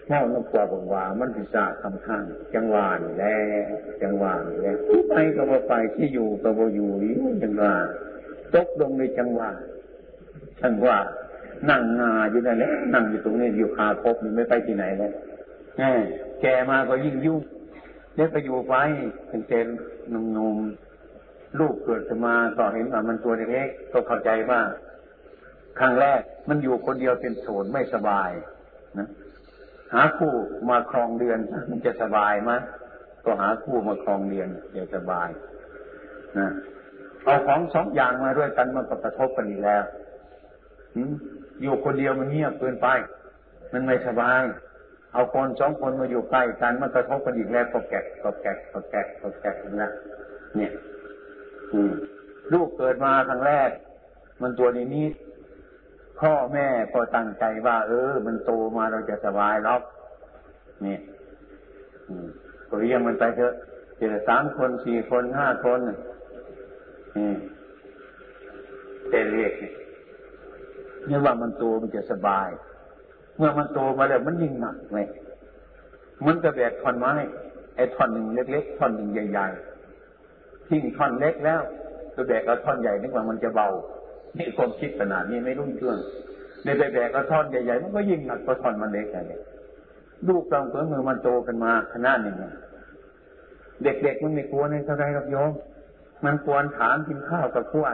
[0.07, 3.69] เมาน้ำกว่าบอกว่า มันพิซาคำข้างจังหวานแล้ว
[4.03, 4.71] จังหวานแล้
[5.09, 7.75] ไปก็บ่ไปที่อยู่ก็บ่อยู่นี่จังหวา
[8.55, 9.51] ตกลงในจังหวะ
[10.63, 10.99] จังหวะ
[11.69, 15.13] นั่งงาอยู่นั่นแหละนั่งอยู่ตรงนี้อยู่คาพบไม่ไปที่ไหนเลย
[16.41, 17.41] แกมาก็ยิ่งยุ่ง
[18.15, 18.75] เดี๋ยวไปอยู่ไป
[19.29, 19.67] เป็นเจน
[20.13, 24.61] นุ่มๆลูกเกิดมาก็เห็นว่ามันตัวเล็กก็เข้าใจว่า
[25.79, 28.31] ครั้งแรกมันอยู่คนเดียวเป็นโสดไม่สบาย
[28.99, 29.09] นะ
[29.95, 30.33] หาคู่
[30.71, 31.39] มาครองเดือน
[31.71, 32.53] มันจะสบายไหม
[33.25, 35.29] ก็หาคู่มาครองเดือนจะสบาย
[36.39, 36.49] นะ
[37.25, 39.83] เอาของสองอย่างมาด้วยกันมันก็กระทบกันอีกแล้ว
[41.63, 42.89] อยู่คนเดียวมันเงียบเกินไป
[43.73, 44.43] มันไม่สบาย
[45.13, 49.91] เอาคนสองคนมาอยู่ใกล้กันมันกระทบกันอีกแล้วก็แกะก็แกะก็แกะก็แกะนะ
[50.57, 50.71] เนี่ย
[51.73, 51.81] อื
[52.53, 53.71] ลูกเกิดมาครั้งแรก
[54.43, 55.07] มันตัวนี้นี้
[56.21, 59.81] พ่อแม่ก็ตั้งใจว่า เออ มันโตมาเราจะสบายแล้ว
[60.85, 60.97] นี่
[62.69, 63.55] ก็เรียงมันไปเถอะ
[63.99, 67.33] เจอสามคนสี่คนห้าคนนี่
[69.11, 69.71] เป็นเรียกนี่
[71.25, 72.49] ว่ามันโตมันจะสบาย
[73.37, 75.07] เมื่อมันโตมาแล้วมันยิ่งหนักเลย
[76.27, 77.13] มันจะแบกท่อนไม้
[77.77, 81.61] ไอ้ท่อนหนึ่งเล็กๆท่อนหนึ่งใหญ่ๆทิ้งท่อนเล็กแล้ว
[82.15, 83.69] ตัวแบกเอาท่อนใหญ่นึกว่ามันจะเบา
[84.39, 85.99] นี่ความคิดขนาดนี้ไม่รุ่งเรื่อง
[86.65, 89.33] ในไปแบกกระท่อนใหญ่ๆมันก็ยิ่งหนักกระท่อนมันเล็กอะไร
[90.29, 92.35] ลูกเราเพื่อมือมันโตกันมาขนาดนี้
[93.85, 95.51] เด็กๆมันไม่กลัวในเท่าไรหรอกโยม
[96.25, 97.87] มันควรถามกินข้าวกับขั้ว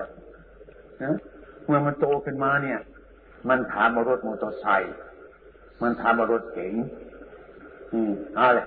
[1.05, 1.17] นะ
[1.65, 2.79] เมื่อมันโตขึ้นมาเนี่ย
[3.49, 4.95] มันถามมารถมอเตอร์ไซค์
[5.83, 6.75] มันถามมารถเก๋ง
[7.93, 8.61] อืมอะไร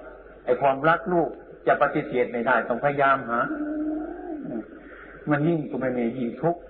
[0.45, 1.29] ไอความรักลูก
[1.67, 3.39] จะปฏิเสธไม่ได้ ต้องพยายามหา
[5.29, 6.61] มันยิ่งก็ไม่มียิ่งทุกข์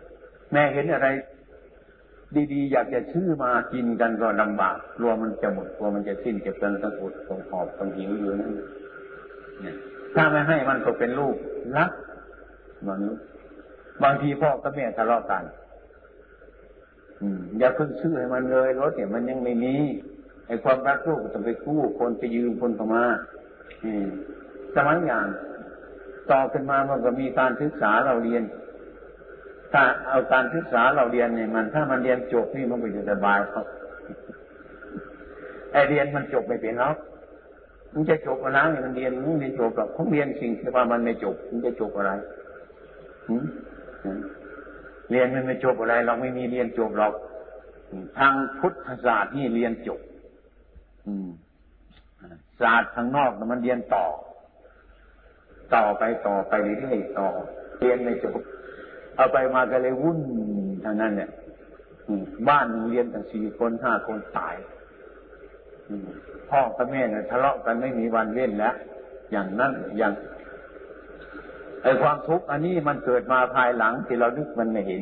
[0.51, 1.07] แม่เห็นอะไร
[2.53, 8.53] ดีๆ อยากจะชื่อมากินกันก็ลำบากกลัวมันจะหมดกลัวมันจะสิ้นเก็บกันต้องอดต้องหอบต้องหิวอยู่นั่น
[10.15, 11.35] ถ้าไม่ให้มันก็เป็นลูก
[11.77, 11.91] รัก
[12.87, 12.99] บาง
[14.03, 15.43] บางทีพ่อกับแม่ทะเลาะกัน
[17.59, 19.75] อย่าเพิ่งซื้อให้มันเลยรถเนี่ยมันยังไม่มี
[20.47, 23.03] ไอ้ความรักลูกต้องไปกู้คนไปยืมคนเข้ามา
[24.75, 25.25] สมัยอย่าง
[26.31, 28.43] ต่อขึ้นมามันก็มีการศึกษาเราเรียน
[29.73, 33.65] ถ้าเอาการศึกษาเราเรียนเนี่ยมัน ถ้ามันเรียนจบนี่มันก็จะสบายครับ
[35.71, 36.95] ไอเรียนมันจบไม่เป็นหรอก
[37.93, 42.11] มันจะจบอะไรมันเรียนมันไม่จบหรอกเขาเรียนสิ่งที่ว่ามันไม่จบ มันจะจบอะไร
[45.11, 47.13] เรียนมันไม่จบอะไรเราไม่มีเรียนจบหรอก
[48.17, 49.99] ทางพุทธศาสตร์นี่เรียนจบ
[52.61, 54.05] ศาสตร์ทางนอกมันเรียนต่อ
[55.75, 57.27] ต่อไปต่อไปเรื่อยๆต่อ
[57.79, 58.39] เรียนไม่จบ
[59.15, 60.19] เอาไปมาก็เลยวุ่น
[60.83, 61.29] ทางนั้น เนี่ย
[62.47, 64.55] บ้านเรียนตั้งสี่คนห้าคนตาย
[66.49, 68.75] พ่อกับแม่เนี่ยทะเลาะกันไม่มีวันเว้นแล้ว
[69.31, 70.13] อย่างนั้นอย่าง
[71.83, 75.01] ไอความทุกข์อันนี้มันเกิดมาภายหลังที่เรานึกมันไม่เห็น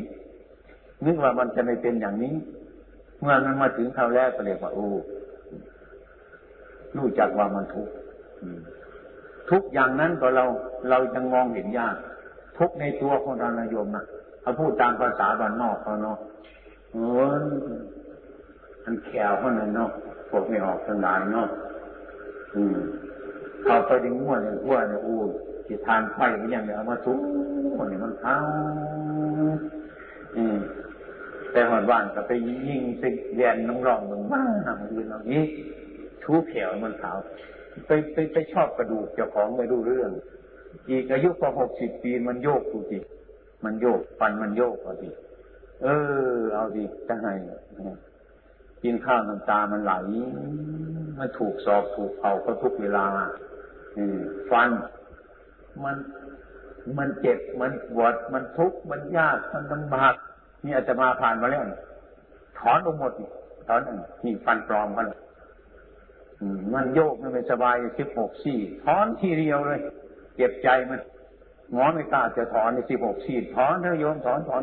[1.05, 2.35] นึกว่ามันจะไม่เป็นอย่างนี้
[3.19, 4.87] เมื่อมันมาถึงคราวแรกก็เลยว่าโอ้
[6.97, 7.93] รู้จักว่ามันทุกข์
[9.51, 10.45] ทุกอย่างนั้นก็เรา
[10.89, 11.95] เรายังมองเห็นยาก
[12.57, 14.05] ทุกในตัวของเรานายมนะ
[14.41, 16.17] เขาพูดตามภาษาบ้านนอกเขาเนาะ
[16.93, 17.07] โอ้
[17.39, 17.41] ย
[18.83, 19.89] อันแขวเขานั่นเนาะ
[20.29, 21.47] พวกไม่ออกสนานเนาะ
[22.55, 22.77] อืม
[23.63, 25.19] เขาไปดึงม้วนอย่างอ้วนเนี่ยอู้
[25.67, 27.19] จิตทานไฟมันอย่างเดียวมาทุก
[27.75, 28.38] คนเนี่ยมันเท้า
[30.38, 30.58] อืม
[31.51, 35.43] แต่หอดบ้านก็ไปยิงสิเรียนน้องรองมึงบ้าหางยืนเอานี้
[36.23, 37.17] ชูแขวมันขาว
[37.88, 40.12] ไปไปไปชอบกระดูกเจ้าของไม่รู้เรื่อง
[40.89, 42.99] อีกอายุพอหกสิบปีมันโยกดูสิ
[43.63, 45.10] มันโยกฟันมันโยกเอาสิ
[45.84, 45.88] เอ
[46.38, 47.34] อ เอาสิจะให้
[48.84, 49.93] กินข้าวน้ำตามันไหล
[51.17, 53.06] มันถูกสอบถูกเผาก็ทุกเวลา
[54.51, 54.69] ฟัน
[55.85, 55.95] มัน
[56.97, 60.13] มันเจ็บมันปวดมันทุกข์มันยากมันลำบาก
[60.63, 61.63] นี่อาจจะมาผ่านมาแล้ว
[62.59, 63.11] ถอนออกหมด
[63.67, 63.79] ถอน
[64.25, 65.07] นี่ฟันปลอมมัน
[66.73, 69.79] มันโยกมันไม่สบายสิบหกสี่ถอนทีเดียวเลย
[70.35, 70.99] เจ็บใจมัน
[71.71, 74.61] หมอไม่กล้าจะถอนในสิบหกฉีดถอนเถอะโยมถอนถอน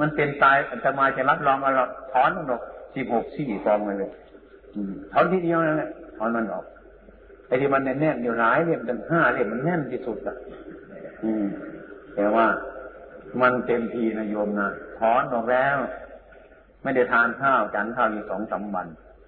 [0.00, 1.80] มันเป็นตายอัตมาจะรับรองอาหร
[2.12, 2.62] ถอนมันออก
[2.94, 4.12] สิบหกฉีดกองเลย
[5.12, 6.64] ถอนทีเดียวนั่นแหละถอนมันออก
[7.46, 10.36] ไอ้ที่มันแน่นๆอยู่หลายเล่มตั้งห้าเล่มมันแน่นที่สุดอะ
[11.24, 11.46] อืม
[12.14, 12.46] แต่ว่า
[13.40, 15.76] มันเต็มทีนะโยมนะถอนออกแล้ว
[16.82, 18.86] ไม่ได้ทานข้าวจันข้าวอยู่สองสามวัน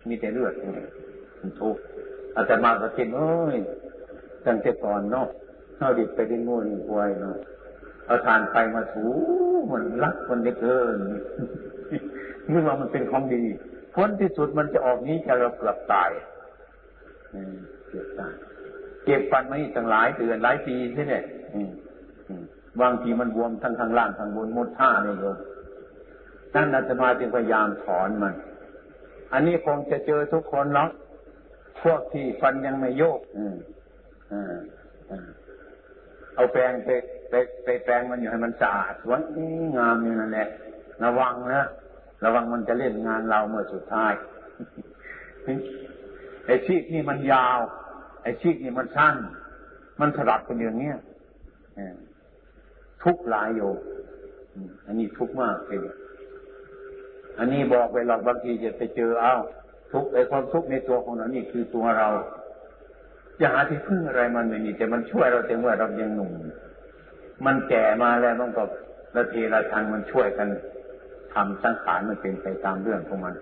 [0.08, 0.52] มีแต่เลือด
[1.40, 1.82] มันทุกข์
[2.36, 3.56] อาจารย์มาก็กินโอ้ย
[4.44, 5.28] ตั้งแต่ก่อนเนาะ
[5.78, 7.36] เอาดิบไปได้งูนี่ควายเนาะ
[8.06, 9.04] เอาทานไปมาถู
[9.70, 10.96] มันรักมันได้เกิน
[12.50, 13.42] นี่ว่ามันเป็นของดี
[13.94, 16.10] พ้นที่สุดมันจะออกนี้จะเราเกือบตาย
[17.30, 17.77] เกือบตาย
[19.04, 21.14] เก็บฟันมาอีกตั้งหลายเดือนหลายปีใช่ไหม
[22.80, 25.36] บางทีมันบวมทั้งข้างล่างข้างบนมดท่าเนี่ยโยม
[26.52, 28.34] ท่นอาตมาจึงพยายามถอนมัน
[29.32, 30.88] อันนี้คงจะเจอทุกคนเนาะ
[31.82, 33.56] พวกที่ฟันยังไม่โยก อืม
[34.32, 34.58] อ่า
[36.34, 36.88] เอาแปรงไป
[37.30, 39.20] ไปไปแปรงมันอยู่ให้มันสะอาดสวย
[39.76, 40.48] งามอยู่นั่นแหละ
[41.04, 41.62] ระวังนะ
[42.24, 44.12] ระวังมันจะเล่นงานเราเมื่อสุดท้าย
[46.48, 47.58] ไอ้ชีกนี่มันยาว
[48.22, 49.16] ไอ้ชีกนี่มันสั้น
[50.00, 50.96] มันสลับกันอย่างเนี้ย
[53.02, 53.60] ทุกหลายโย
[54.86, 55.80] อันนี้ทุกมากเลย
[57.38, 59.34] อันนี้บอกไปหรอกบางทีจะไปเจอเอา
[59.92, 62.08] ทุกไอ้ความทุกข์ในตัวของเรานี่คือตัวเรา
[63.40, 66.32] จะหาที่พึ่งอะไรมันไม่มีแต่มันช่วยเราแต่เมื่อเรายังหนุ่ม
[67.46, 68.64] มันแก่มาแล้วมันก็
[69.16, 70.48] ละทีละทังมันช่วยกัน
[71.34, 73.34] ทำสังขารมันเป็นไปตามเรื่องของมัน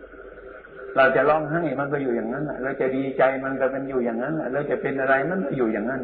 [0.96, 6.00] เราจะร้องไห้มันก็อยู่อย่างนั้นเราจะดีใจมันก็เป็นอยู่อย่างนั้นเราจะเป็นอะไรมันก็อยู่อย่างนั้น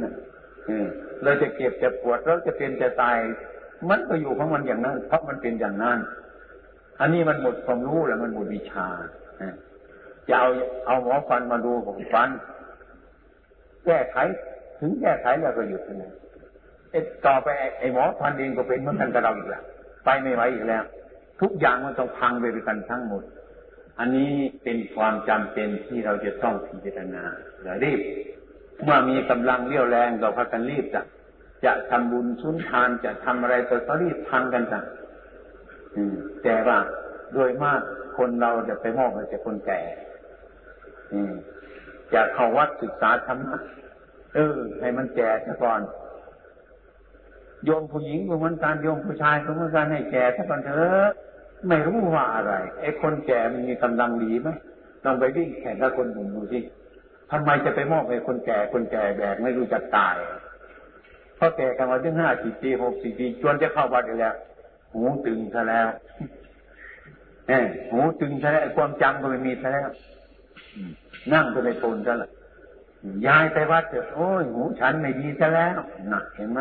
[1.25, 3.19] เราจะเก็บจะปวดเราจะเป็นจะตาย
[3.91, 5.99] มันก็อยู่ของมันอย่างนั้น เพราะมันเป็นอย่างนั้น
[7.01, 8.87] อันนี้มันหมดความรู้แล้วมันหมดวิชา
[10.29, 10.49] จะเอา
[10.87, 12.29] เอาหมอฟันมาดูผมฟัน
[13.87, 14.17] แก้ไข
[14.81, 16.13] ถึงแก้ไขแล้วก็หยุดเลย
[16.91, 19.63] ไอ้ต่อไปไอ้หมอฟันเองก็เป็นเหมือนกันกับเราอีกแล้ว
[20.05, 20.85] ไปไม่ไหวอีกแล้ว
[21.41, 23.23] ทุกอย่างมันต้องพังไปด้วยกันทั้งหมด
[23.99, 24.33] อันนี้
[24.65, 27.25] เป็นความจำเป็นที่เราจะต้องพิจารณา
[27.63, 28.01] และรีบ
[28.83, 31.03] เมื่อมีกำลังเรี่ยวแรงเราพักกันรีบจะ
[31.65, 34.81] จะทำบุญชุนทานจะทำอะไรก็รีบทำกันจ้ะ
[36.43, 36.79] แต่ว่า
[37.33, 37.81] โดยมาก
[38.17, 39.81] คนเราจะไปมอบให้แต่คนแก่
[42.15, 43.59] จะเข้าวัดศึกษาธรรมะ
[44.35, 45.81] เออ ให้มันแก่ซะก่อน
[47.65, 51.09] โยมผู้หญิงก็เหมือนกันโยมผู้ชายก็เหมือนกันให้แก่ซะก่อนเถอะ
[51.69, 54.49] ไม่รู้ว่าอะไรไอ้คนแก่มันมีกำลังดีไหม
[55.05, 56.61] ลองไปวิ่งแข่งกับคนหนุ่มดูสิ
[57.31, 60.17] ทำไมจะไปมอบให้คนแก่คนแก่แบกไม่รู้จักตาย
[61.37, 64.35] เพราะแก่กันมาถึงห้าสิบปีหกสิบปีจนจะเข้าวัดแล้ว
[64.95, 65.89] หูตึงซะแล้ว
[67.49, 69.89] เออหูตึงซะแล้วความจำก็ไม่มีซะแล้ว
[71.33, 72.31] นั่งก็ไม่ทนกันละ
[73.27, 75.79] ย้ายไปวัดเถอะโอ้ยหูฉันไม่ดีซะแล้ว
[76.11, 76.61] หนะเห็นไหม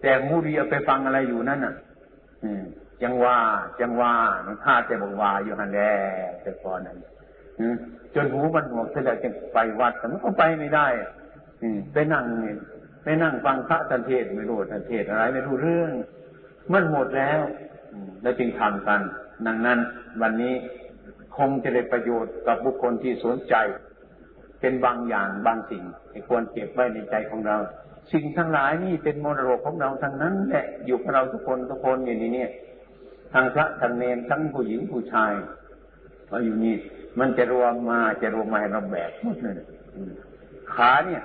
[0.00, 1.74] แต่หูดีเอาไปฟังอะไรอยู่นั่นน่ะ
[2.44, 2.62] อืม
[3.02, 3.38] จังว่า
[3.80, 4.12] จังว่า
[4.46, 5.80] มันฆ่าแต่บอกว่าอยู่หันแล
[6.42, 6.98] แต่ก่อนนั้น
[8.14, 10.86] จนหูมันหนวกเสด็จจึงไปวัดแต่มันก็ไปไม่ได้
[11.62, 12.24] อืมไปนั่ง
[13.04, 15.92] ไปนั่งฟังพระทันเทศไม่รู้ทันเทศอะไร ไม่รู้เรื่อง
[16.72, 17.40] มันหมดแล้ว
[18.22, 19.00] แล้วจึงทำกัน
[19.46, 19.78] ดังนั้น
[20.22, 20.54] วันนี้
[21.36, 23.54] คงจะได้ประโยชน์กับบุคคลที่สนใจ
[24.60, 27.56] เป็นบางอย่างบางสิ่งที่ควรเก็บไว้ในใจของเรา
[28.12, 32.50] สิ่งทั้งหลายนี่เป็นมรดกของเราทั้งนั้นแหละอยู่กับเราทุกคนทุกคนอย่างนี้เนี่ย
[33.32, 35.32] ทั้งพระทั้งเนรทั้งผู้หญิงผู้ชาย
[36.30, 36.76] มาอยู่นี่
[37.18, 39.54] มันจะรวมมาจะรวมมาให้เราแบกหมดเลย
[40.74, 41.22] ขาเนี่ย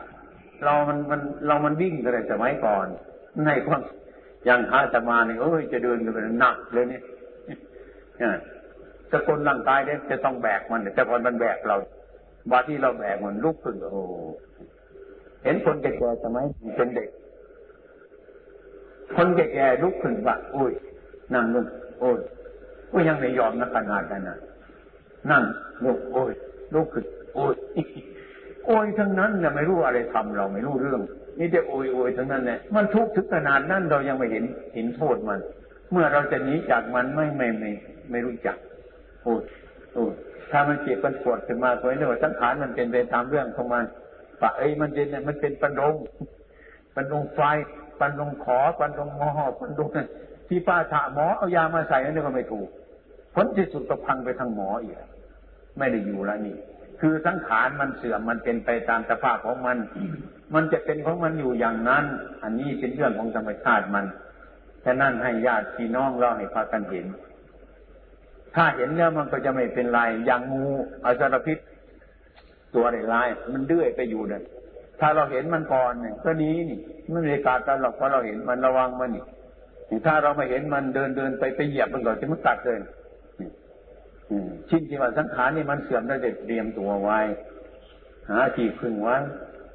[0.64, 2.86] เรามันมันเรามันวิ่งกันเลยสมัยก่อน
[3.46, 3.82] ในความ
[4.46, 7.04] อย่างขาจะมาเนี่ยโอ้ยจะเดินกันเป็นหนักเลยเนี่ย
[9.12, 11.78] สกุลร่างกายเนี่ยจะต้องแบกมันแต่พอมันแบกเรา
[12.52, 14.02] บาที่เราแบกมันลุกขึ้นโอ้
[15.44, 16.46] เห็นคนแก่ๆสมัย
[16.78, 17.10] เป็นเด็ก
[19.16, 20.72] คนแก่ๆลุกขึ้นว่าอุ้ย
[21.34, 21.66] นั่งลง
[22.00, 22.18] โอ้ย
[22.92, 24.38] ก็ยังไม่ยอมนะขนาดนั้นนะ
[25.32, 25.44] นั่ง
[25.84, 26.32] ลุกโอ้ย
[26.74, 27.06] ลุกขึ้น
[27.36, 27.54] โอ้ย
[28.66, 31.02] โอ้ยทั้งนั้นเนี่ยไม่รู้อะไรทำเราไม่รู้เรื่อง
[31.40, 34.44] นี่จะโอยโอยทั้งนั้นเนี่ยมันทุกข์ถึงขนาดนั้นเรายังไม่เห็น
[34.76, 35.40] เห็นโทษมัน
[35.92, 37.72] เมื่อเราจะหนีจากมันไม่ไม่ไม่
[38.12, 38.58] ไม่รู้จัก
[39.24, 39.42] โอ้ย
[39.94, 40.12] โอ้ย
[40.52, 43.86] ถ้ามันเจ็บมันปวดขึ้นมาตัวนี้ว่าสังขารมันเป็นไปตามเรื่องของมัน
[44.42, 45.96] ปะเอ้ยมันเป็นมันเป็นปันดง
[46.96, 47.40] ปันดงไฟ
[48.00, 49.30] ปันดงขอปันดงมอ
[49.60, 49.90] ปันดง
[50.48, 52.68] ที่ป้าถาหมอเอายามาใส่นั่นก็ไม่ถูก
[53.36, 54.96] ผลที่สุดก็พังไปทางหมออีก
[55.78, 56.58] ไม่ได้อยู่แล้วนี่
[57.00, 59.78] คือสังขารมันเสื่อมมันเป็นไปตามสภาพของมัน
[60.54, 62.06] มันจะเป็นของมันอยู่อย่างนั้น
[62.44, 64.06] อันนี้เป็นเรื่องของธรรมชาติมัน
[64.86, 67.06] ฉะนั้นให้ญาติพี่น้องเราให้พากันเห็น
[68.56, 70.66] ถ้าเห็นแล้วมันก็จะไม่เป็นไรอย่างงู
[71.06, 71.58] อสารพิษ
[72.76, 74.44] ตัวใร้ายมันเดื้อยไปอยู่เนี่ย
[75.00, 76.80] ถ้าเราเห็นมันก่อนเนี่ยก็นี้นี่
[77.12, 79.24] ไม่มีการตัดหรอกเพราะเราเห็นมันระวังมันนี่
[80.06, 82.80] ถ้าเราไม่เห็นมันเดินเดินไปไปเหยียบมันก่อนจะมันตัดเลย
[84.70, 87.20] ชิ้นที่ว่าสังขารนี่มันเสื่อมได้เด็ดเตรียมตัวไว้
[88.30, 89.16] หาที่พึ่งไว้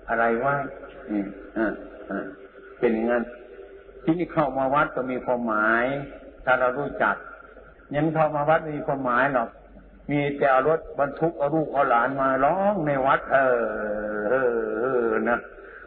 [0.09, 0.55] อะไรไว้
[1.57, 1.73] อ่า
[2.11, 2.25] อ่า
[2.79, 3.23] เป็นอย่างนั้น
[4.05, 5.85] ที่นี่เข้ามาวัดก็มีความหมาย
[6.45, 7.15] ถ้าเรารู้จัก
[7.97, 9.49] ยังเข้ามาวัดมีความหมายหรอก
[10.11, 13.59] มีแต่รถบรรทุกเอาลูกเอาหลานมาร้องในวัด เออ
[14.31, 15.39] เออเออนะ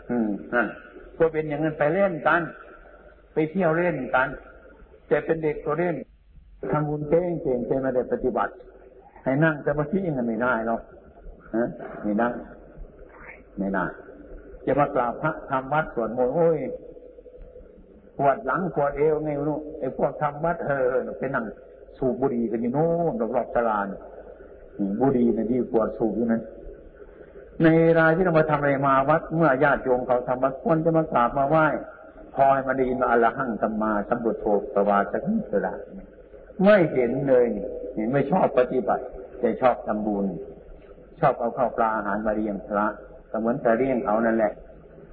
[0.09, 0.67] อืมนั่น
[1.17, 2.41] ก็เป็นอย่างนั้นไปเล่นกัน
[3.33, 4.27] ไปเที่ยวเล่นกัน
[5.07, 5.95] แต่เป็นเด็กตัวเล่น
[6.71, 8.53] ทำบุญเก่งเก่งแต่ไม่ได้ปฏิบัติ
[9.23, 10.81] ให้นั่งสมาธิยังไม่ได้หรอก
[11.55, 11.65] ฮะ
[12.03, 12.29] ไม่ได้
[13.59, 13.85] ไม่ได้
[14.65, 16.59] จะมากราบพระทำวัดสวดมนต์โอ้ย
[18.17, 21.45] ปวดหลังปวดเอวไงลูกไอ้พวกทำวัดเออไปนั่ง
[21.97, 23.87] สูบบุหรี่กันอยู่โน่นรอบๆตลาด
[25.01, 26.41] บุหรี่นะที่ปวดสูบอยู่นั้น
[27.63, 27.67] ใน
[27.99, 31.65] รายที่เรามาทำอะไรมาวัดเมื่อญาติโยมเขาทำวัดควรจะมากราบมาไหว้
[32.35, 35.73] พอให้มาดีมาอรหังธรรมาสัมบุตโธปวาสักนิสระ
[36.63, 37.45] ไม่เห็นเลย
[37.97, 39.03] นี่ไม่ชอบปฏิบัติ
[39.39, 40.25] แต่ชอบทำบุญ
[41.19, 42.85] ชอบเอาข้าวปลาอาหารมาเลี้ยงพระ
[43.31, 44.53] ก็เหมือนจะเลี้ยงเขานั่นแหละ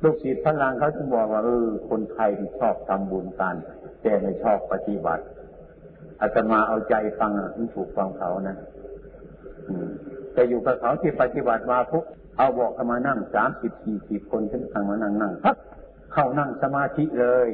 [0.03, 3.55] ลูกศิษย์พลังเขาจึงบอกว่าเออคนไทยที่ชอบทำบุญกัน
[4.03, 5.25] แต่ไม่ชอบปฏิบัติ
[6.21, 8.57] อาตมาเอาใจฟังถึงถูกฟังเขานะ
[10.33, 12.05] แต่อยู่กับเขาที่ปฏิบัติมาพุก
[12.37, 15.57] เอาบอกเขามานั่งสามสิบสี่สิบคนขึ้นทางมานั่งนั่งพัก
[16.13, 17.49] เข้านั่งสมาธิเลย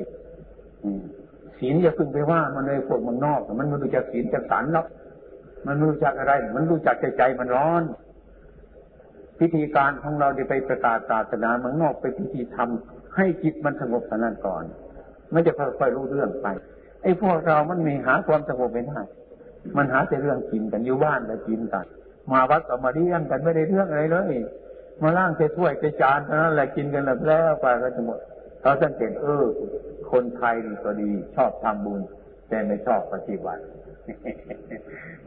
[1.58, 4.86] ศีลอย่าพึ่งไปว่ามันเลยพวกมันนอก มันไม่รู้จักศีลจักสันหรอก
[5.66, 7.82] มันรู้จักอะไร มันรู้จักใจใจมันร้อน
[9.38, 14.64] พิธีการของเราจะไปประกาศศาสนาเมืองนอกไปพิธีทำให้จิตมันสงบสนั้นก่อน
[15.30, 16.46] ไม่จะค่อยๆรู้เรื่องไป
[17.02, 19.00] ไอ้พวกเรามันมีหาความสงบไม่ได้
[19.76, 21.86] มันหาแต่เรื่องกินกันอยู่บ้านแล้วกินกัน
[22.32, 24.32] มาวัดก็มาเลี้ยงกันไม่ได้เรื่องอะไรเลย
[25.02, 28.18] มาล่างเถ้วยเจานเท่านั้นแหละกินกันแล้วไปก็จะหมด
[28.66, 29.44] เราสังเกตเออ
[30.12, 32.00] คนไทยนี่ก็ดีชอบทำบุญ
[32.48, 33.62] แต่ไม่ชอบปฏิบัติ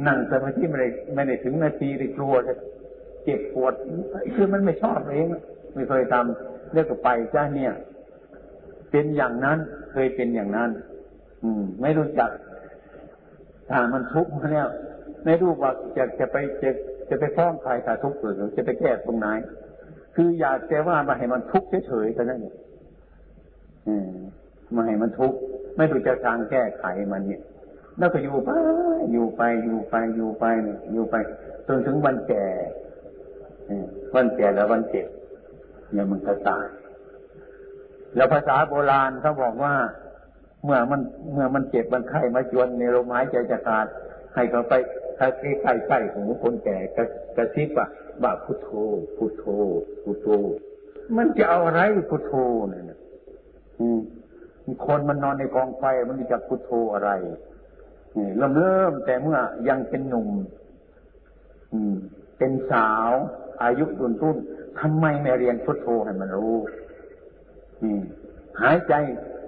[0.05, 2.53] นั่งสมาธิไม่ได้ไม่ได้ถึงนาทีเลยกลัวจะ
[3.23, 3.73] เจ็บปวด
[4.35, 5.27] คือมันไม่ชอบเอง
[5.75, 7.73] ไม่เคยทำเรียกไปจ้าเนี่ย
[8.91, 9.57] เป็นอย่างนั้น
[9.91, 10.69] เคยเป็นอย่างนั้น
[11.43, 12.29] อืม ไม่รู้จัก
[13.69, 14.67] ถ้ามันทุกข์มาแล้ว
[15.25, 16.69] ไม่รู้ว่าจะจะไปจะ
[17.09, 19.27] จะไปฟ้องใครถ้าทุกข์หรือจะไปแก้ตรงไหน
[20.15, 22.39] คืออยากแต่ว่ามาให้มันทุกข์เฉยๆแต่นั้น
[24.71, 25.37] ไม่ให้มันทุกข์
[25.75, 27.41] ไม่รู้จะทางแก้ไขมันเนี่ย
[27.97, 28.49] แล้วก็อยู่ไป
[29.11, 30.45] อยู่ไปอยู่ไปอยู่ไป
[30.91, 31.15] อยู่ไป
[31.67, 32.45] จนถึงวันแก่
[34.15, 35.07] วันแก่แล้ววันเจ็บ
[35.91, 36.65] เนี่ยมันก็ตาย
[38.15, 39.75] แล้วภาษาโบราณเขาบอกว่า
[40.63, 41.01] เมื่อมัน
[41.33, 43.85] เมื่อมันเจ็บมันไข้มาจวนในลมหายใจจะขาด
[44.35, 44.73] ให้เขาไป
[45.17, 46.77] ถ้าใกล้ใกล้ของคนแก่
[47.37, 47.87] กระซิบว่า
[48.23, 48.69] บ่าพุทโธ
[49.17, 49.45] พุทโธ
[50.03, 50.27] พุทโธ
[51.17, 52.33] มันจะเอาอะไรพุทโธ
[52.69, 52.83] เนี่ย
[54.85, 57.11] คนมันนอนในกองไฟมันจะพุทโธอะไร
[58.37, 59.37] เริ่มเริ่มแต่เมื่อ
[59.67, 60.29] ยังเป็นหนุ่ม
[62.37, 63.09] เป็นสาว
[63.63, 64.37] อายุรุ่นรุ่น
[64.79, 66.55] ทำไมไม่เรียนพุทโธให้มันรู้
[68.61, 68.93] หายใจ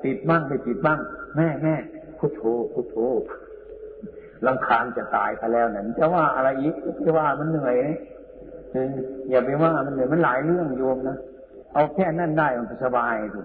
[0.04, 1.00] ติดบ้างไม่ติดบ้าง
[1.36, 1.76] แม่แม่
[2.20, 2.42] พุทโธ
[2.74, 2.98] พุทโธ
[4.46, 7.76] ลำคาญจะตายไปแล้วเนี่ยจะว่าอะไรอีกจะว่ามันเหนื่อย
[9.30, 11.18] อย่าไปว่ามันเหนื่อยมันหลายเรื่องโยมนะ
[11.74, 13.42] เอาแค่นั่นได้มันสบายดู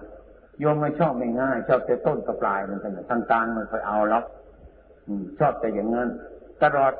[0.59, 4.25] โยมไม่ชอบไม่ง่าย ชอบแต่ต้นกับปลายมันเป็นทางกลางมันคอยเอาล็อก
[5.39, 6.09] ชอบแต่อย่างนั้น
[6.63, 6.93] ตลอด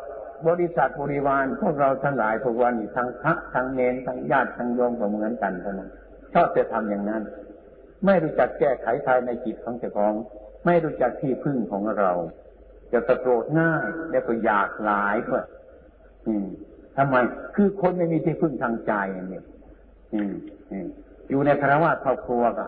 [0.47, 5.89] บริษัทบริวารพวกเราทั้งหลายทุกวันทั้งพระทั้งเนรทั้งญาติทั้งโยมก็เหมือนกันเท่านั้น
[6.33, 7.21] ชอบจะทำอย่างนั้น
[8.05, 10.13] ไม่รู้จักแก้ไขภายในจิตของเจ้าของ
[10.65, 12.11] ไม่รู้จักที่พึ่งของเรา
[12.91, 15.43] จะกระโดดง่ายแล้วก็อยากหลายเพื่อ
[16.27, 16.47] อืม
[16.97, 17.15] ทำไม
[17.55, 18.93] คือคนไม่มีที่พึ่งทางใจ
[19.29, 19.45] เนี่ย
[20.13, 20.33] อืม
[20.71, 20.87] อืม
[21.29, 22.65] อยู่ในคารวะครอบครัวก็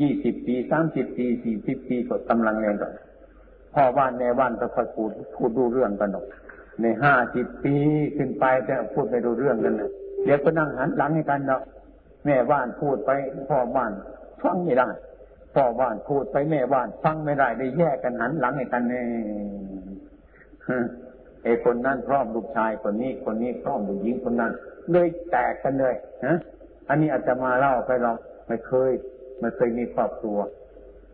[0.00, 2.92] ยี่สิบปีสามสิบปีสี่สิบปีก็กำลังเรียนกัน
[3.74, 6.26] พ่อบ้านแม่บ้านก็ค่อยพูดพูดดูเรื่องกันหรอก
[6.80, 7.74] ในห้าสิบปี
[8.16, 9.90] ขึ้นไปแต่พูดไม่ดูเรื่องกันเลย
[10.24, 11.62] เดี๋ยวก็นั่งหันหลังให้กันเนาะ
[12.24, 13.10] แม่บ้านพูดไป
[13.48, 13.92] พ่อบ้าน
[14.42, 14.88] ฟังไม่ได้
[15.54, 19.06] พ่อบ้านพูดไปแม่บ้านฟังไม่ได้ได้แยกกันหันหลังให้กันเนี่ย
[21.44, 24.52] ไอ้คนนั้นพร้อมลูกชายคนนี้คนนี้พร้อมลูกหญิงคนนั้น
[24.90, 25.94] เลยแตกกันเลย
[26.26, 26.36] ฮะ
[26.88, 28.12] อันนี้อาจจะมาเล่าไปเรา
[28.48, 28.90] ไม่เคย
[29.42, 30.38] ไม่เคยมีครอบครัว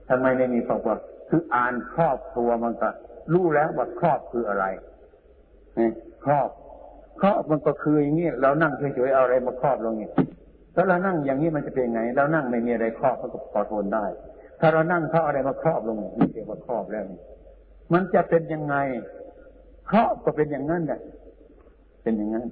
[0.09, 0.95] ทำไมไม่มีครอบครัว
[1.31, 2.89] คืออ่านครอบครัวมันก็
[3.33, 4.65] รู้แล้วว่าครอบคืออะไร
[6.25, 6.49] ครอบ
[7.21, 10.11] ครอบมันก็คืออย่างนี้เรานั่งเฉยๆเอาอะไรมาครอบลงนี่
[10.75, 14.05] ถ้าเรานั่งอย่างนี้มันจะเป็นไงเรานั่งไม่มีอะไรครอบก็พอทนได้
[14.61, 17.21] ถ้าเรานั่งเขาอะไรมาครอบลงนี่เรียกว่าครอบแล้วนี่
[17.93, 18.77] มันจะเป็นยังไง
[19.91, 21.01] ครอบก็เป็นอย่างนั้นแหละ
[22.03, 22.47] เป็นอย่างนั้น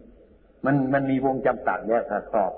[0.64, 2.53] มันมันมีวงจำกัดแล้วถ้าครอบ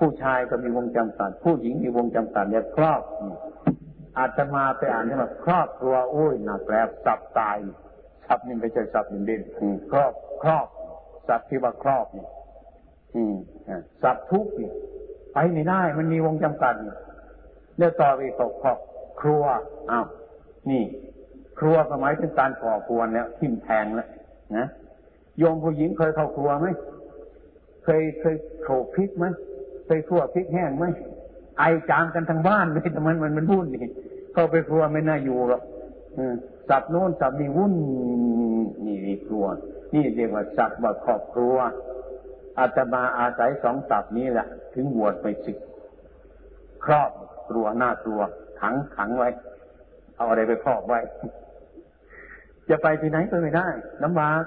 [0.00, 3.02] ผู้ชายก็มีวงจำกัดผู้หญิงมีวงจำกัดเนี่ยครอบ
[4.18, 7.56] อาตมาไปอ่านนี่ว่าครอบครัวโอ้ยหนักแล้วสับตาย
[8.26, 9.42] สับนี่ไม่ใช่สับหนึ่งเด่น
[9.90, 10.66] ครอบครอบ
[11.28, 12.26] สับที่ว่าครอบนี่
[14.02, 14.70] สับทุกนี่
[15.32, 16.74] ไปไม่ได้มันมีวงจำกัด
[17.78, 18.78] แล้วต่อไปตกครอบ
[19.20, 19.42] ครัว
[19.90, 20.06] อ้าว
[20.70, 20.82] นี่
[21.58, 24.08] ครัวสมัยเป็นการก่อควรแล้วทิ่มแทงแล้ว
[24.56, 24.66] นะ
[25.38, 26.66] โยมผู้หญิงเคยเข้าครัวไหม
[27.84, 29.26] เคยเคยโขลกพริกไหม
[29.90, 30.84] เคยคั่วพริกแห้งไหม
[31.58, 33.86] ไอจามกันทั้งบ้านเลยแต่มันมันมันวุ่นนี่
[34.32, 35.62] เข้าไปครัวไม่น่าอยู่หรอก
[36.68, 37.74] สับโน้นสับนี่วุ่น
[38.84, 39.46] นี่นี่ครัว
[39.94, 41.56] นี่เรียกว่าสับว่าครอบครัว
[42.58, 45.52] อาตมาอาศัยสองสับนี้แหละ ถึงบวชไปสิ
[46.84, 47.10] ครอบ
[47.48, 48.20] ครัวหน้าครัว
[48.60, 49.28] ขังขังไว้
[50.16, 51.00] เอาอะไรไปครอบไว้
[52.68, 53.68] จะไปที่ไหนก็ไม่ได้
[54.04, 54.42] ลำบาก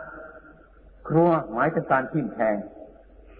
[1.09, 2.55] ครัวหมายถึงการทิ่มแทง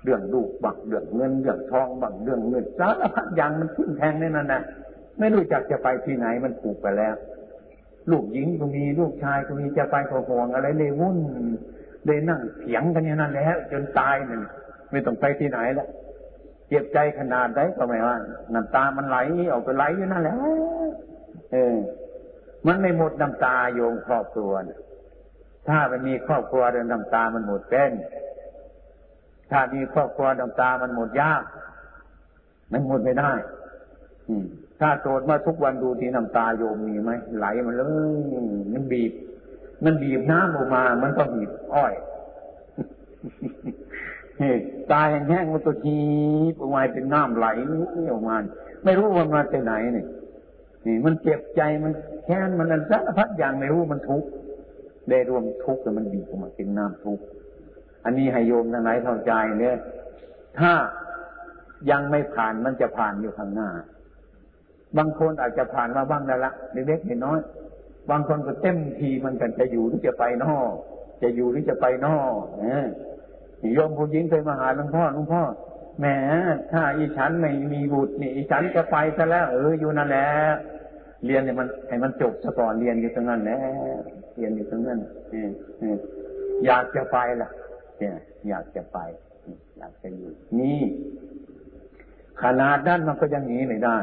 [0.04, 4.62] เรื่องลูกบังเรื่องเงินเรื่องทองบังเรื่องเงินสารพัดอย่างมันทิ่มแทงในนั้นนะ
[5.20, 7.16] ไม่รู้จักจะไปที่ไหนมันผูกไปแล้ว
[8.12, 11.18] ลูกหญิงก็มีลูกชายก็มีจะไปขอห่วงอะไรเลยวุ่น
[12.06, 14.41] เลยนั่งเถียงกันอย่างนั้นแล้วจนตายหนึ่ง
[14.91, 15.88] ไม่ต้องไปที่ไหนแล้ว
[16.68, 18.18] เจ็บใจขนาดไหนก็ไม่ว่า
[18.54, 19.18] น้ำตามันไหล
[19.51, 20.36] ออกไปไหลอยู่นั่นแหละ
[21.51, 21.78] เออ
[22.68, 24.80] มันไม่หมดน้ำตาโยงครอบครัวนะ
[25.68, 27.91] ถ้ามันมีครอบครัวเดินน้ำตามันหมดเป็น
[29.54, 31.43] ถ้ามีครอบครัวน้ำตามันหมดยาก
[32.72, 33.32] มันหมดไม่ได้
[34.28, 34.45] อืม
[34.80, 38.14] ถ้าโสดมาทุกวันดูที่น้ำตาโยมมีไหมไหลมันเลย
[38.74, 39.12] มันบีบ
[39.84, 41.93] มันบีบน้ำออกมา มันก็บีบอ้อย
[44.91, 45.99] ตายแห้งมันตัวที
[46.60, 47.47] ออกมาเป็นน้ำไหล
[48.12, 48.36] ออกมา
[48.84, 50.06] ไม่รู้ว่ามาจากไหนนี่
[50.86, 51.91] นี่ มันเจ็บใจมัน
[52.26, 54.30] แค้นมันอันสารพัดอย่างไม่รู้มันทุกข์
[55.10, 57.24] ได้รวมทุกข์แต่มันบีบออกมาเป็นน้ำทุกข์
[58.04, 59.78] อันนี้ให้โยมทั้งหลายเข้าใจเนี่ย
[60.60, 60.74] ถ้า
[61.91, 63.70] ยังไม่ผ่านมันจะผ่านอยู่ข้างหน้า
[64.97, 67.39] บางคนอาจจะผ่านมาบ้างแล้วละเล็กๆน้อย
[68.10, 70.72] บางคนก็เต็มทีมันกันจะอยู่หรือจะไปนอก
[71.22, 72.86] จะอยู่หรือจะไปนอกเนี่ย
[73.74, 75.43] โยมผู้หญิงเคยมาหาหลวงพ่อหลวงพ่อ
[75.99, 76.06] แหม
[76.72, 80.28] ถ้าอีฉันไม่มีบุตรนี่อีฉันจะไปซะแล้วเอออยู่นั่นแหละ
[81.26, 83.60] เรียนเนี่ยมันให้มันจบซะก่อนเรียนอยู่ตรงนั้นแหละ
[84.36, 84.99] เรียนอยู่ตรงนั้น
[86.66, 87.49] อยากจะไปล่ะ
[88.00, 88.16] เนี่ย
[88.50, 88.98] อยากจะไป
[89.78, 90.82] อยากจะอยู่ นี่
[92.44, 93.98] ขนาดนั้นมันก็ยังหนีไม่ได้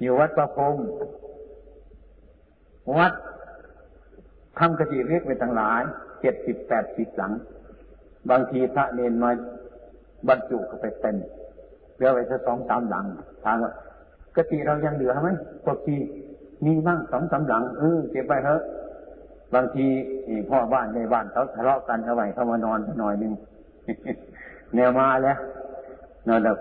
[0.00, 0.74] อยู่วัดประพง
[2.98, 3.12] วัด
[4.58, 5.82] ทำกติเรียกไปต่างหลาย
[6.20, 7.32] เจ็ดสิบแปดสิบหลัง
[8.30, 9.30] บางทีพระเนนมา
[10.28, 11.16] บรรจุก็ไปเต็ม
[11.94, 13.04] เหลือไว้แค่สองสามหลัง
[13.44, 13.72] ทางว่า
[14.36, 15.28] กติเรายังเหลือไหม
[15.64, 15.96] พวกที
[16.64, 18.60] มีบ้างสองสามหลังเออเก็บไปเถอะ
[19.54, 19.86] บางที
[20.50, 23.32] พ่อบ้านในบ้านเขาทะเลาะกันเอาไว้เขามานอนหน่อยหนึ่ง
[24.74, 25.38] แนวมาแล้ว
[26.28, 26.54] นั่นแหละ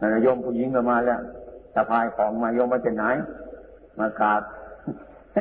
[0.00, 1.20] นั่นโยมผู้หญิงก็มาแล้ว
[1.74, 3.04] สะพายของมาโยมมาจากไหน
[3.98, 4.42] มากราบ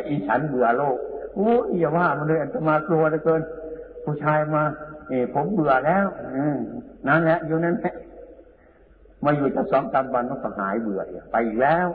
[0.07, 0.97] อีฉันเบื่อโลก
[1.35, 3.41] โอ้ยอย่าว่ามันเลยอันตมากลัวเหลือเกิน
[4.03, 4.63] ผู้ชายมา
[5.07, 6.05] เอผมเบื่อแล้ว
[7.07, 7.93] นั่นแหละอยู่นั้นแหละ
[9.23, 11.01] มาอยู่จะสองสามวันมันก็หายเบื่อ
[11.31, 11.87] ไปอีกแล้ว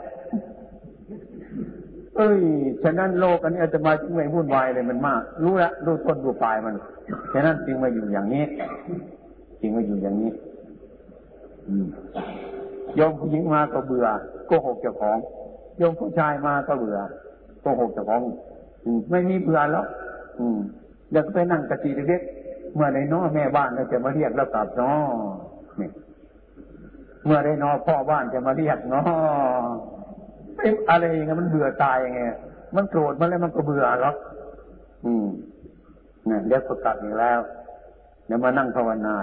[2.19, 2.41] เอ้ย
[2.83, 6.75] ฉะนั้นโลกอันนี้อาจจะมาไม่วุ่นวายเลยมันมาก รู้แล้วรู้ต้นรู้ปลายมัน
[7.33, 8.43] ฉะนั้นจึงมาอยู่อย่างนี้
[9.61, 10.31] จึงมาอยู่อย่างนี้
[12.95, 14.07] โยมผู้หญิงมาก็เบื่อ
[14.47, 15.17] โกหกเจ้าของ
[15.77, 16.97] โยมผู้ชายมาก็เบื่อ
[17.61, 18.21] โกหกเจ้าของ
[19.11, 19.85] ไม่มีเบื่อแล้ว
[20.39, 20.57] อืม
[21.11, 22.21] เดี๋ยวไปนั่งกะตีเล็ก
[22.75, 24.93] เมื่อในน้อแม่บ้านเราจะมาเรียกเรากลับน้อ
[27.25, 29.03] เมื่อได้นอพ่อบ้านจะมาเรียกน้อ
[30.89, 32.21] อะไรอย่างเงี้ยมันเบื่อตายยังไง
[32.75, 34.15] มันโกรธมาแล้วมันก็เบื่อหรอก
[35.05, 35.27] อืม
[36.27, 37.39] เนี่ยเดี๋ยวก็กลับอีกแล้ว
[38.25, 39.15] เดี๋ยวมานั่งภาวนา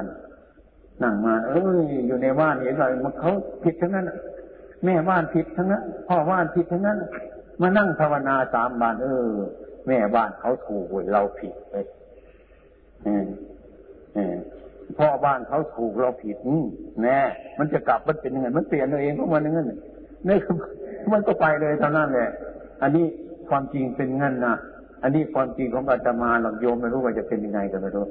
[1.02, 3.32] นั่งมาเอ้ยอยู่ในบ้านเห็นอะไรมันเขา
[3.64, 4.06] ผิดทั้งนั้น
[4.84, 6.98] แม่บ้านผิดทั้งนั้นพ่อบ้านผิดทั้งนั้น
[7.60, 9.28] มานั่งภาวนาสามบานเออ
[9.86, 11.86] แม่บ้านเขาถูกเราผิดเลย
[14.98, 16.36] พ่อบ้านเขาถูกเราผิด
[17.02, 17.18] แน่
[17.58, 19.66] มันจะกลับมันเป็นยังไงมันเปลี่ยนตัวเองเพราะมันอย่างนั้น
[20.28, 20.56] นี่คือ
[21.12, 22.30] มันก็ไปเลยเท่านั้นแหละ
[22.82, 23.04] อันนี้
[23.48, 24.54] ความจริงเป็นงั้นนะ
[25.02, 28.06] อันนี้ความจริงของอาตมาหลักโยมไม่รู้ว่าจะเป็นยังไงกันไม่รู้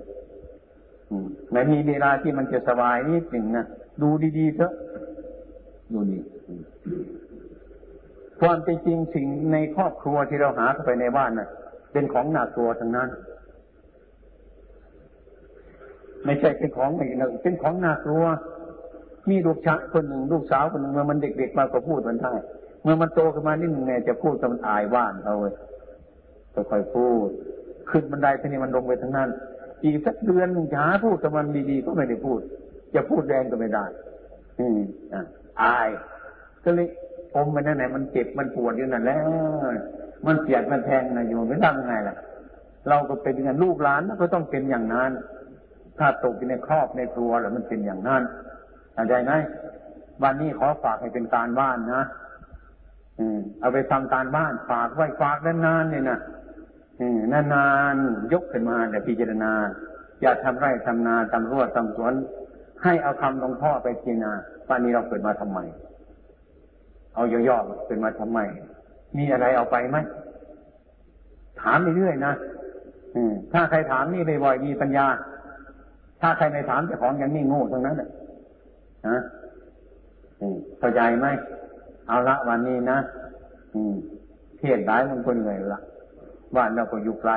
[1.51, 3.65] ไม่มีเวลาที่มันจะสบายนิดหนึ่งนะ
[4.01, 4.73] ดูดีๆเถอะ
[5.93, 6.17] ดูดี
[8.39, 11.49] ความเป็นจริงสิ่งในครอบครัวที่เราหาเข้าไปในบ้านนะ่ะ
[11.91, 13.09] เป็นของหนักตัวทั้งนั้น
[16.25, 18.23] ไม่ใช่เป็นของอะไรนะเป็นของหนักตัว
[19.29, 22.33] มีลูกชายคนหนึ่งลูกสาวคนหนึ่งเมื่อมันเด็กๆมาก็พูดมันได้
[22.85, 25.53] เมื่อมันโตขึ้นมานิดหนึ่งเนี่ยจะพูดกับมันอายว่านเขาเลย
[26.53, 27.27] ค่อยๆพูด
[27.89, 29.29] ขึ้นบันไดทีนี้มันลงไปทั้งนั้น
[29.83, 32.39] อีกสักเดือนหนึ่งหาพูดกับมันดีๆก็ไม่ได้พูด
[32.95, 33.85] จะพูดแรงก็ไม่ได้
[34.59, 34.79] อืม
[35.13, 35.23] อ่า
[35.61, 35.89] อาย
[36.63, 36.87] ก็เลย
[37.35, 39.25] อมไปนั่นไหนมันเจ็บมันปวดอยู่นั่นแล้ว
[40.25, 42.15] มันเสียดมันแทงนะโยมไม่ทำไงล่ะ
[42.89, 45.11] เราก็เป็นอย่างลูกหลานก็ต้องเป็นอย่างนั้น
[45.97, 48.21] ถ้าตกในครอบในครัวแล้วมันเป็นอย่างนั้น
[48.93, 49.33] เข้าใจไหม
[50.23, 52.03] วันนี้ขอฝากให้เป็นการบ้านนะ
[53.59, 56.19] เอาไปทำการบ้านฝากไว้ฝากนานๆเนี่ยนะ
[57.53, 59.51] นานๆยกขึ้นมาแต่พิจารณา
[60.21, 62.13] อย่าทำไร่ทำนาทำรั้วทำสวน
[62.83, 64.33] ให้เอาคำหลวงพ่อไปกินนา
[64.67, 65.59] ป่านนี้เราเกิดมาทำไม
[67.15, 68.39] เอาย่อๆเกิดมาทำไม
[69.17, 69.97] มีอะไรเอาไปไหม
[71.61, 72.33] ถามเรื่อยๆนะ
[73.53, 75.05] ถ้าใครถามนี่บ่อยๆมีปัญญา
[76.21, 79.19] ถ้าใครไม่ถามจะของอย่างนี้โง่ทั้งนั้นนะ
[80.79, 81.27] เข้าใจไหม
[82.07, 82.97] เอาละวันนี้นะ
[84.59, 85.79] เทศหลายมันก็เหนื่อยละ
[86.55, 87.31] บ้านเราก็อยู่ไกล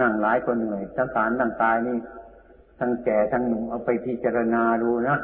[0.00, 1.96] นั่งหลายคนเหนื่อยทั้งสารทั้งตายนี่
[2.78, 5.16] ทั้งแก่ทั้งหนุ่มเอาไปพิจารณาดูนะ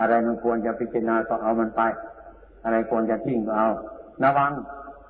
[0.00, 1.82] อะไรมันควรจะพิจารณาก็เอามันไป
[2.64, 3.68] อะไรควรจะทิ้งก็เอา
[4.24, 4.52] ระวัง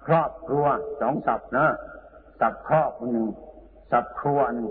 [0.06, 0.66] ครอบครัว
[1.00, 1.66] สองสับนะ
[2.40, 3.26] สับครอบหนึ่ง
[3.92, 4.68] สับครัวหนึ่ง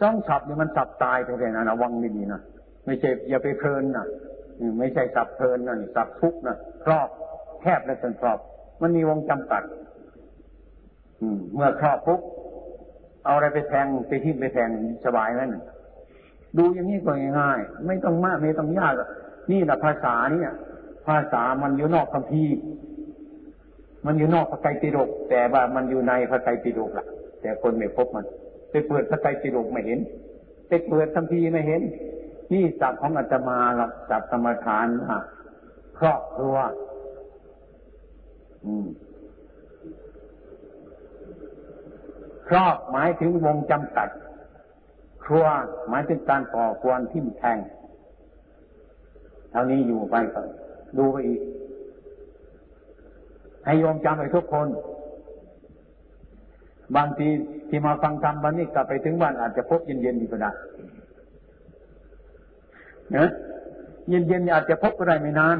[0.00, 2.40] สองสับนี่มันสับตายไปเลยนะระวังไม่ดีนะ
[2.84, 4.06] ไม่ใช่อย่าไปเพลินนะ
[4.78, 7.08] ไม่ใช่สับเพลินนะนี่สับทุกนะครอบ
[7.60, 8.38] แคบและจนครอบ
[8.82, 9.62] มันมีวงจำกัด
[11.20, 12.20] อืม เมื่อครอบปุ๊บ
[13.24, 14.68] เอาอะไรไปแทงไปทิ้งไปแทง
[15.04, 15.54] สบายไหมน
[16.56, 18.94] ดูอย่างนี้ก็ง่ายๆไม่ต้องมากไม่ต้องยาก
[19.50, 20.52] นี่แหละภาษาเนี่ย
[21.06, 22.44] ภาษามันอยู่นอกคัมภี
[24.06, 27.06] มันอยู่นอกพระไตรปิฎกแต่ว่ามันอยู่ในพระไตรปิฎกล่ะ
[27.40, 28.24] แต่คนไม่พบมัน
[28.70, 29.98] ไปเปิดพระไตรปิฎกไม่เห็น
[30.68, 31.82] ไปเปิดคัมภีไม่เห็น
[32.52, 35.20] นี่จับของอาตมาหลักจับธรรมทานอะ
[35.98, 36.56] ครอบครัว
[42.48, 44.08] ครอบหมายถึงวงจำกัด
[45.24, 45.46] ครัว
[45.88, 47.58] หมายถึงการต่อควรทิ่มแทง
[49.50, 50.40] เท่านี้อยู่ไปก็
[50.98, 51.40] ดูไปอีก
[53.64, 54.68] ให้โยมจำไปทุกคน
[56.96, 57.28] บางที
[57.68, 60.50] ที่มาฟังธรรมวันนี้กลับไปถึงบ้านอาจจะพบเย็นๆอยู่ก็ได้
[63.12, 63.30] เนะ
[64.08, 65.56] เย็นๆอาจจะพบก็ได้ไม่นาน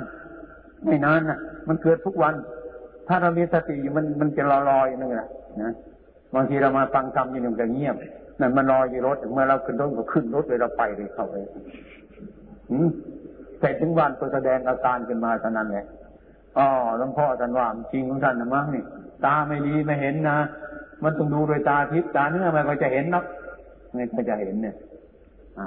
[0.84, 1.38] ไม่นานนะ
[1.68, 2.34] มันเกิดทุกวัน
[3.08, 5.28] ถ้าเรามีสติอยู่มันมันจะลอยๆนั่นะ
[5.62, 5.72] นะ
[6.34, 7.96] บางทีเรามาฟังธรรมอยู่หนึ่งก็เงียบ
[8.40, 11.34] นั่นมันรอยอยู่รถเมื่อเราขึ้นรถก็ขึ้นรถเลยเราไปเลยเข้าไป
[12.70, 12.88] อืม
[13.60, 15.86] แต่ถึงวันก็แสดงอาการขึ้นมาเท่านั้นแหละ
[16.58, 16.66] อ๋อ
[16.98, 18.84] หลวงพ่อท่านว่าจริงของท่านนะมั้งนี่
[19.24, 20.38] ตาไม่ดีไม่เห็นนะ
[21.02, 23.24] มันต้องดูโดยตาทิพย์ตาเนื้อมันก็จะเห็นนัก
[23.94, 24.76] ไม่ก็จะเห็นเนี่ย
[25.58, 25.66] อ่า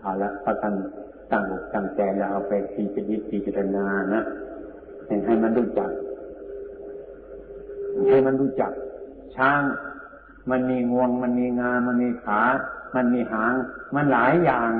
[0.00, 0.74] เอาละพระท่าน
[1.30, 1.44] ตั้ง
[1.74, 3.84] ตั้งใจแล้วเอาไปพิจารพิจารณา
[4.14, 4.22] นะ
[5.26, 5.90] ให้มันรู้จัก
[8.08, 8.72] ให้มันรู้จัก
[9.36, 9.62] ช้าง
[10.50, 12.40] มันมีงวง มันมีงา มันมีขา
[12.96, 13.54] มันมีหาง
[13.94, 14.70] มันหลายอย่าง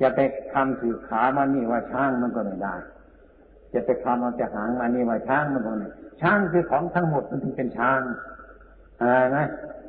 [0.00, 0.20] จะไป
[0.52, 2.74] คำถือขามันนี่ว่าช้างมันก็ไม่ได้
[3.72, 5.88] จะไปคำเอาจะหางมันนี่ว่าช้างมันก็ไม่
[6.20, 8.00] ช้างคือของทั้งหมดมันถึงเป็นช้าง
[8.98, 9.38] อะไรไหม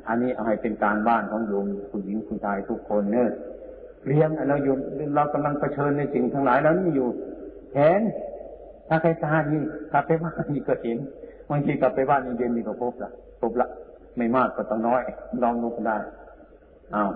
[0.08, 3.30] อันนี้เอาให้เป็นการบ้านของโยมผู้หญิงผู้ชายทุกคนเนอะ
[4.06, 4.74] เรียนเราอยู่
[5.14, 7.08] เรากำลังเผชิญในสิ่งทั้งหลายแล้วนี่อยู่
[7.74, 8.00] เห็น
[8.88, 9.58] ถ้าใครตาดี
[9.92, 10.98] กลับไปบ้านนี่ก็เห็น
[11.50, 13.10] บางทีกลับไปบ้านนี้เย็นนี่ก็พบละ
[13.40, 13.68] พบละ
[14.16, 15.02] ไม่มากก็ต้องน้อย
[15.42, 15.96] ลองดูก็ได้
[16.94, 17.10] อ้าว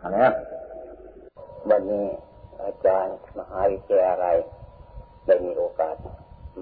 [0.00, 0.16] อะไร
[1.70, 2.06] วันนี้
[2.62, 4.36] อาจารย์มหาวิทยาลัย
[5.26, 5.96] ได้มีโอกาส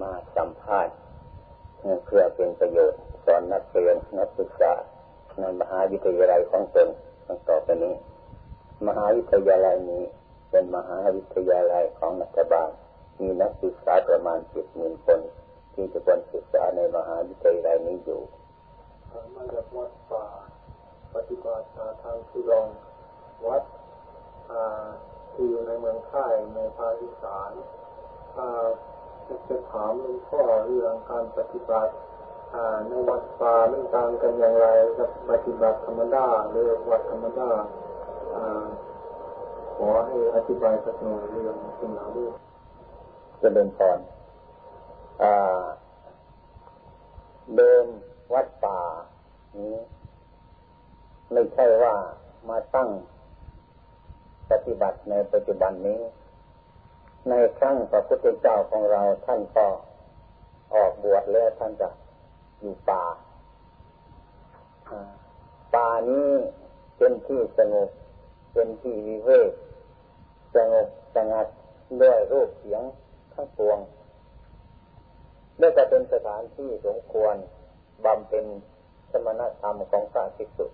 [0.01, 0.95] มาสัมภาษณ์
[2.05, 4.73] เพื่อเป็นประโยชน์สอนนักเรียนนักศึกษา
[5.39, 6.87] ในมหาวิทยาลัยของตน
[7.27, 7.93] ตั้งต่อไปนี้
[8.87, 10.03] มหาวิทยาลัยนี้
[10.51, 12.69] เป็นมหาวิทยาลัยของรัฐบาล
[13.19, 15.19] มีนักศึกษาประมาณสิบหมื่นคน
[15.73, 18.21] ที่จะควรศึกษาในมหาวิทยาลัยนี้อยู่
[19.35, 20.25] มาจากวัดป่า
[21.15, 21.65] ปฏิบัติ
[22.03, 22.67] ทางทุรอง
[23.47, 23.63] วัด
[25.33, 27.51] ที่อยู่ในเมืองค่ายในภาคอีสาน
[29.47, 31.93] จะถามหลวงพ่อเรื่องการปฏิบัติ
[32.87, 37.51] ในวัดป่ามันต่างกันอย่างไรกับปฏิบัติธรรมดาหรือวัดธรรมดา
[39.77, 42.27] ขอให้อธิบายสักหน่อยเรื่องสิ่งเหล่านี้
[43.39, 43.99] เดินก่อน
[47.55, 47.85] เดิน
[48.33, 48.79] วัดป่า
[49.59, 49.75] นี้
[51.31, 51.95] ไม่ใช่ว่า
[52.49, 52.89] มาตั้ง
[54.51, 56.01] ปฏิบัติในปัจจุบันนี้
[57.29, 59.67] ในครั้งพระพุทธเจ้าของเราท่านก็
[60.73, 61.89] ออกบวชแล้วท่านจะ
[62.59, 63.03] อยู่ป่า
[65.75, 66.29] ป่านี้
[66.97, 67.89] เป็นที่สงบ
[68.53, 69.51] เป็นที่วิเวก
[70.55, 71.47] สงบสงัด
[72.01, 72.83] ด้วยรูปเสียง
[73.37, 73.79] ทั้งปวง
[75.59, 77.35] และจะเป็นสถานที่สมควร
[78.05, 78.45] บำเพ็ญ
[79.11, 80.65] สมณธรรมของพระภิกษุ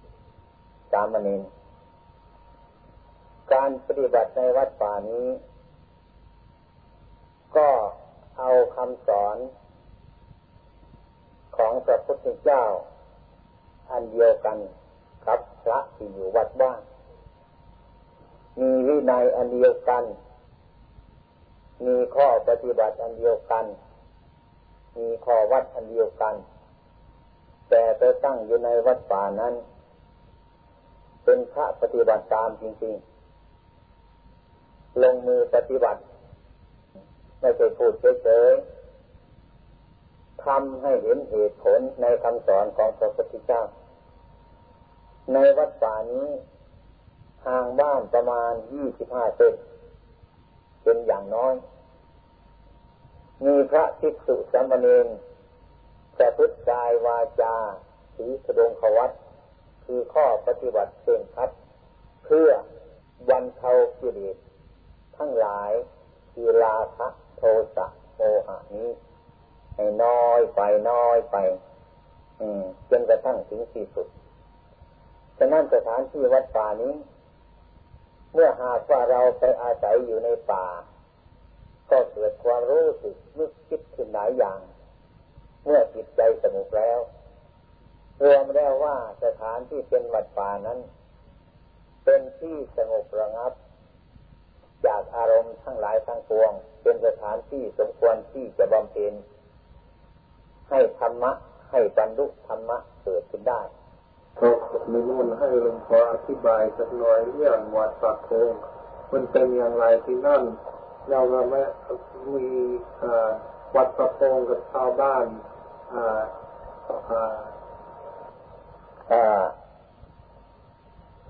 [0.91, 1.41] สามเณร
[3.53, 5.27] การปฏิบัติในวัดป่านี้
[7.57, 7.69] ก็
[8.39, 9.37] เอาคำสอน
[11.57, 12.63] ของพระพุทธเจ้า
[13.91, 14.57] อันเดียวกัน
[15.25, 16.81] กับพระที่อยู่วัดบ้าน
[18.59, 20.03] มีวินัยอันเดียวกัน
[21.85, 23.65] มีข้อปฏิบัติอันเดียวกัน
[24.97, 26.35] มีข้อวัดอันเดียวกัน
[27.69, 29.53] แต่ไปตั้งอยู่ในวัดป่านั้น
[31.23, 36.01] เป็นพระปฏิบัติตามจริงๆ ลงมือปฏิบัติ
[37.39, 37.93] ไม่ใช่พูด
[38.23, 43.61] เฉยๆทำให้เห็นเหตุผลในคำสอนของพระพุทธเจ้า
[45.33, 46.27] ในวัดป่านี้
[47.45, 49.53] ห่างบ้านประมาณยี่สิบห้าเซน
[50.83, 51.53] เป็นอย่างน้อย
[53.45, 55.07] มีพระภิกษุสามเณร
[56.15, 57.55] แต่พุทธกายวาจา
[58.15, 59.11] สีสดงขวัต
[59.85, 61.49] คือข้อปฏิบัติเ่นคัด
[62.25, 62.49] เพื่อ
[63.29, 64.37] วันเทากิเลส
[65.17, 65.71] ทั้งหลาย
[66.31, 66.97] คือลาภ
[67.37, 67.43] โท
[67.75, 68.89] สะโมหะนี้
[69.75, 71.37] ให้น้อยไปน้อยไป
[72.89, 74.07] จนกระทั่งถึงที่สุด
[75.37, 76.93] ฉะนั้นสถานที่วัดป่านี้
[78.33, 80.65] เมื่อหากว่าเราไปอาศัยอยู่ในป่า
[81.91, 84.59] ก็เกิดความรู้สึกนึกคิดขึ้นหลายอย่าง
[85.63, 86.99] เมื่อจิตใจสงบแล้ว
[88.23, 90.79] รวมแล้วว่าสถานที่เป็นวัดป่านั้น
[92.05, 93.51] เป็นที่สงบระงับ
[94.85, 99.13] จากอารมณ์ทั้งหลายทั้งปวง เป็นสถานที่สมควรที่จะบำเพ็ญ
[100.69, 101.31] ให้ธรรมะ
[101.71, 103.61] ให้บรรลุธรรมะเกิดขึ้นได้
[104.39, 104.49] ก็
[104.91, 108.51] มีมุ่นให้หลวงพ่ออธิบายสักหน่อยเรื่องวัดปักโคง
[109.11, 110.43] มันเป็นอย่างไรที่นั่น
[111.09, 111.19] เรา
[111.49, 111.61] ไม่
[112.33, 112.47] มี
[113.75, 115.25] วัดปักโคงกับชาวบ้าน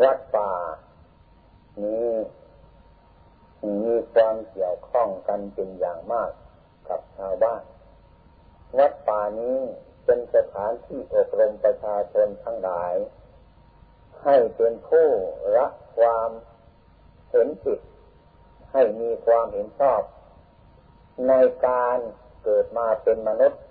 [0.01, 0.51] วัดป่า
[1.84, 2.10] นี้
[3.86, 6.32] มีความเกี่ยวข้องกันเป็นอย่างมาก
[6.89, 7.64] กับชาวบ้าน
[8.78, 9.60] วัดป่านี้
[10.06, 12.95] เป็นสถานที่อบรมประชาชนทั้งหลาย
[14.24, 15.08] ให้เป็นผู้
[15.58, 16.30] รักความ
[17.30, 17.80] เห็นผิด
[18.72, 20.01] ให้มีความเห็นชอบ
[21.28, 21.34] ใน
[21.68, 21.97] การ
[22.43, 23.62] เกิดมาเป็นมนุษย์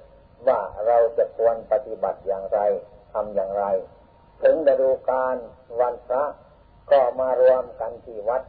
[0.48, 2.60] ว่าเราจะควรปฏิบัติอย่างไร
[3.12, 3.64] ทำอย่างไร
[4.42, 5.36] ถึงฤดูการ
[5.80, 6.24] วันพระ
[6.90, 8.42] ก็มารวมกันที่วัด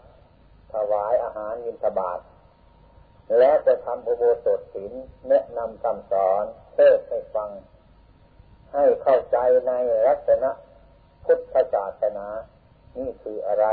[0.73, 2.19] ถวายอาหารยินทบาท
[3.37, 4.93] แล้วจะทำอุโบสถศีล
[5.29, 7.49] แนะนำคำสอนเทศให้ฟัง
[8.73, 9.71] ให้เข้าใจใน
[10.07, 10.51] ลักษณะ
[11.25, 12.27] พุทธศาสนา
[12.97, 13.65] นี่คืออะไร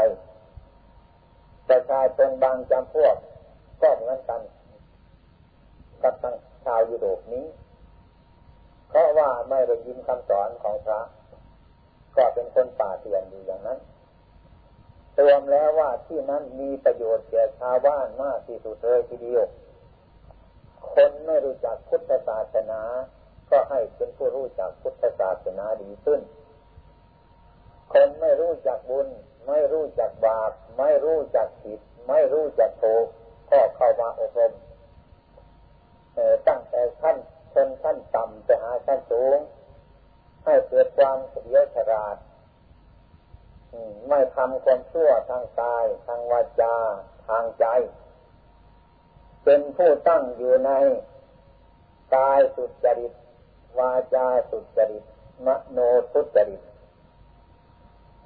[1.68, 3.16] ประชาชนบางจำพวก
[3.82, 4.40] ก็เหมือนกัน
[6.02, 6.34] กับทาง
[6.64, 7.46] ชาวยุโรปนี้
[8.88, 11.00] เพราะว่าไม่ได้ยินคำสอนของพระ
[12.16, 13.78] ก็เป็นคนป่าเถื่อนอยู่อย่างนั้น
[15.20, 19.46] รวมแล้วว่าที่นั้นมีประโยชน์แก่ชาวบ้านมากที่สุดเลยทีเดียว
[20.92, 22.82] คนไม่รู้จักพุทธศาสนา
[23.50, 26.20] ก็ให้เป็นผู้รู้จักพุทธศาสนาดีขึ้น
[27.92, 29.08] คนไม่รู้จักบุญ
[29.48, 33.06] ไม่รู้จักบาป ไม่รู้จักผิด ไม่รู้จักถูก
[33.50, 34.52] ก็เข้ามาอบรม
[36.48, 37.16] ตั้งแต่ขั้น
[37.54, 39.38] ชนขั้นต่ำไปหาขั้นสูง
[40.44, 42.16] ให้เกิดความเฉลียวฉลาด
[44.08, 46.76] ไม่ทำความชั่วทางกาย ทางวาจา
[47.28, 47.66] ทางใจ
[49.44, 50.70] เป็นผู้ตั้งอยู่ใน
[52.16, 53.12] กายสุจริต
[53.78, 55.04] วาจาสุจริต
[55.46, 55.78] มโน
[56.12, 56.62] สุจริต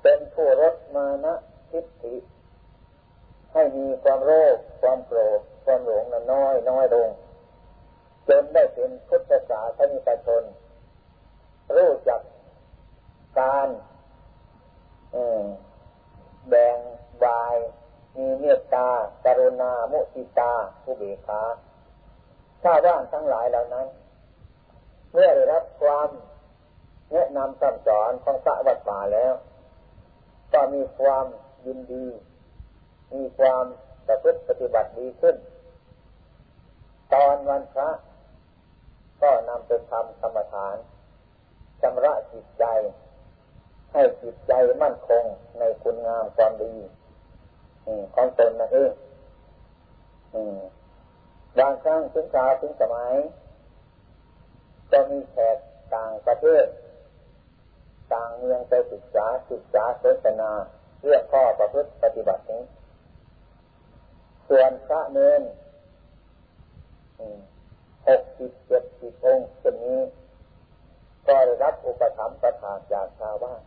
[0.02, 1.34] เป็นผู้รดมานะ
[1.70, 2.16] ทิฏฐิ
[3.52, 7.08] ให้มีความโลภความโกรธความหลงน้อยน้อยลง
[8.28, 10.42] จนได้เป็นพุทธศาสนิกชน
[11.76, 12.20] รู้จัก
[13.38, 13.68] การ
[16.48, 16.78] แบ่ง
[17.24, 17.56] วาย
[18.16, 18.88] มีเมตตา
[19.24, 20.52] การุณา มุติตา
[20.84, 21.42] อุเบกขา
[22.62, 23.86] ถ้าว่างทั้งหลายเหล่านั้น
[25.16, 26.08] เมื่อได้รับความ
[27.12, 29.34] แนะนำคำสอนของพระวัดป่าแล้ว
[30.52, 31.26] ก็มีความ
[31.66, 32.06] ยินดี
[33.14, 33.64] มีความ
[34.06, 35.36] ประพฤติปฏิบัติดีขึ้น
[37.12, 37.90] ตอนวันพระ
[39.22, 40.76] ก็นำไปทำกรรมฐาน
[41.80, 42.64] ชำระจิตใจ
[43.92, 44.52] ให้จิตใจ
[44.82, 45.24] มั่นคง
[45.58, 46.74] ในคุณงามความดี
[48.14, 48.92] ของตนนั่นเอง
[51.58, 53.14] บางครั้งถึงคราถึงสมัย
[54.94, 55.56] จะมีแขก
[55.94, 56.66] ต่างประเทศ
[58.12, 60.50] ต่างเมืองไปศึกษาศึกษาศาสนา
[61.02, 62.62] เรื่องข้อประพฤติปฏิบัตินี้
[64.48, 65.42] ส่วนพระเนน
[68.08, 70.00] หกสิบเจ็ดสิบองค์เช่นนี้
[71.26, 73.62] ก็ได้รับอุปถัมภ์ประทานจากชาวบ้าน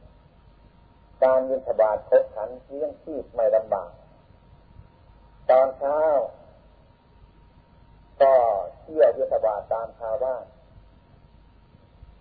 [1.23, 3.91] การยินทบาทคบขันเลี้ยงชีพไม่ลำบาก
[5.49, 5.99] ตอนเช้า
[8.21, 8.33] ก็
[8.81, 10.43] เที่ยวยินทบาทตามชาวบ้าน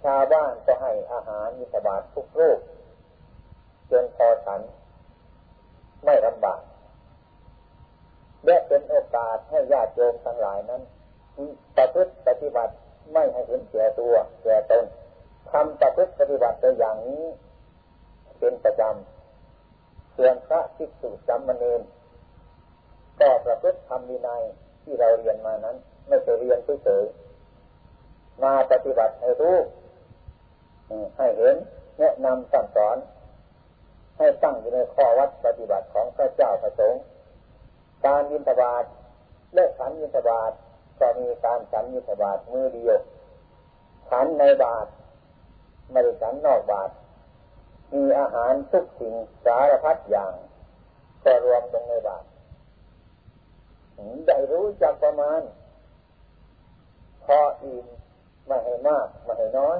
[0.07, 2.61] ชาวบ้านก็ให้อาหารยินทบาททุกรูป
[3.91, 4.61] จนพอฉัน
[6.05, 6.61] ไม่ลำบาก
[8.45, 10.83] และเป็นโอกาสให้ญาติโยมทั้งหลายนั้น
[11.77, 12.75] ประพฤติปฏิบัติ
[13.13, 14.85] ไม่ให้เห็นแก่ตัวแก่ตน
[15.51, 17.25] ทำประพฤติปฏิบัติตัวอย่างนี้
[18.39, 18.83] เป็นประจ
[20.17, 21.75] ส่วนพระภิกษุจำมณี
[23.21, 24.43] ก็ประพฤติธรรมวินัย
[24.83, 25.77] ที่เราเรียนมานั้น
[26.09, 29.57] ไม่ใช่เรียนเฉยๆมาปฏิบัติให้รู้
[31.17, 31.57] ให้เห็น
[31.99, 32.97] แนะนำสั่งสอน
[34.19, 37.03] ให้ตั้งอยู่ในข้อวัดปฏิบัติของพระเจ้าพระสงฆ์
[38.07, 38.85] การยินทบาท
[39.55, 40.53] เลิกฉันยินทบาท
[41.01, 42.99] ก็มีการฉันยินทบาทมือเดียว
[44.11, 44.87] ฉันในบาท
[45.91, 46.91] ไม่ได้ฉันนอกบาท
[47.95, 49.15] มีอาหารทุกสิ่ง
[49.45, 50.33] สารพัดอย่าง
[51.25, 52.25] ก็รวมลงในบาท
[54.27, 55.41] ได้รู้จักประมาณ
[57.25, 57.87] พออิ่ม
[58.47, 59.79] ไม่ให้มากไม่ให้น้อย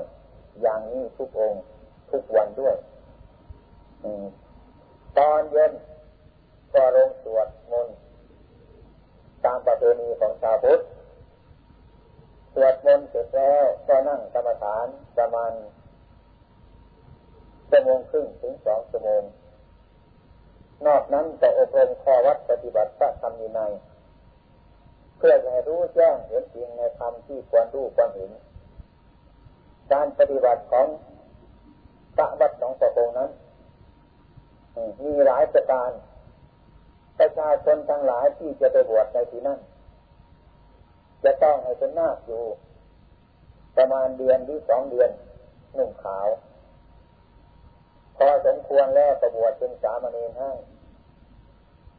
[0.61, 1.63] อย่างนี้ทุกองค์
[2.11, 2.77] ทุกวันด้วย
[5.19, 5.73] ตอนเย็น
[6.75, 7.97] ก็ลงสวดมนต์
[9.45, 10.81] ตามประเพณีของชาวพุทธ
[12.55, 14.87] สวดมนต์เสร็จแล้วก็นั่งกรรมฐาน
[15.17, 15.53] ประมาณ
[17.71, 19.23] ชั่วโมงครึ่งถึงสองชั่วโมง
[20.87, 23.61] นอกนั้นจะอบรมข้อวัดปฏิบัติพระธรรมใน
[25.19, 28.31] เพื่อให้รู้แจ้งเห็นจริงในธรรมที่ควรรู้ควรเห็น
[29.93, 30.87] การปฏิบัติของ
[32.15, 33.31] พระวัดของประงนั้น
[35.05, 35.91] มีหลายประการ
[37.19, 39.59] ประชาชนทั้งหลายที่จะไปบวชในที่นั้น
[41.25, 42.45] จะต้องให้เป็นนาคอยู่
[43.77, 45.11] ประมาณเดือนหรือสองเดือน
[45.75, 46.29] หนุ่มขาว
[48.17, 50.53] พอสมควรแล้วประบวชเป็นสามเณรให้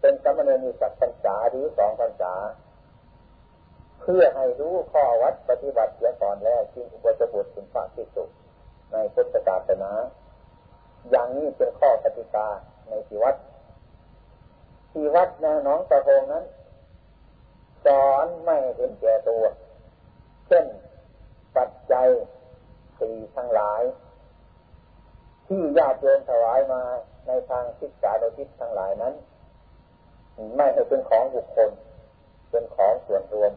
[0.02, 2.34] เป็นสามเณรมีสักพรรษาหรือสองพรรษา
[4.00, 8.30] เพื่อให้รู้ข้อวัดปฏิบัติเสียก่อนแล้วจึงอุปจบุตรเป็นพระที่สุด
[8.92, 9.92] ในพุทธศาสนา
[11.10, 12.48] อย่างนี้เป็นข้อปฏิกา
[12.90, 13.36] ในที่วัด
[14.92, 16.46] ที่วัดนาน้องตะโพงนั้น
[17.86, 19.44] สอนไม่เห็นแก่ตัว
[20.48, 20.66] เช่น
[21.56, 22.08] ปัจจัย
[23.00, 23.82] สี่ทั้งหลาย
[25.48, 26.82] ที่ญาติโยมถวายมา
[27.28, 29.14] ในทางศึกษาโดยทิศทั้งหลายนั้น
[30.56, 31.70] ไม่ให้เป็นของบุคคล
[32.50, 33.52] เป็นของส่วนรวม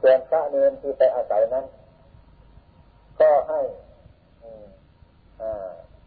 [0.00, 1.66] ส่วนพระเนรที่ไปอาศัยนั้น
[3.20, 3.60] ก็ให้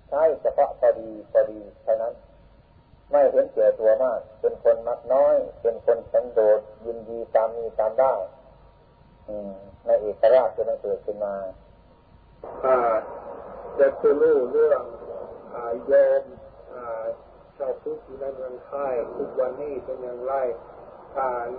[0.10, 2.14] ใช้เฉพาะพอดีพอดีเท่านั้น
[3.12, 8.14] ไม่เห็นเก่ตัวมาก เป็นคนมักน้อย เป็นคนสันโดษยินดีตามมีตามได้
[9.86, 11.36] ในเอกราชจะเกิดขึ้นมา
[13.80, 14.84] จะคือรู้เรื่อง
[15.88, 16.24] โยม
[17.58, 20.34] ชาวพุทธที่ในเมืองไทยทุกวันนี้เป็นอย่างไร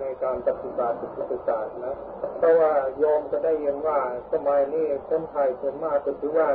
[0.01, 1.91] ในการปฏิบัติพุทธศาสนา
[2.39, 4.01] เพราะว่าโยมจะได้ยินว่า
[4.33, 6.49] สมัยนี้คนไทยส่วนมากก็ถือว่า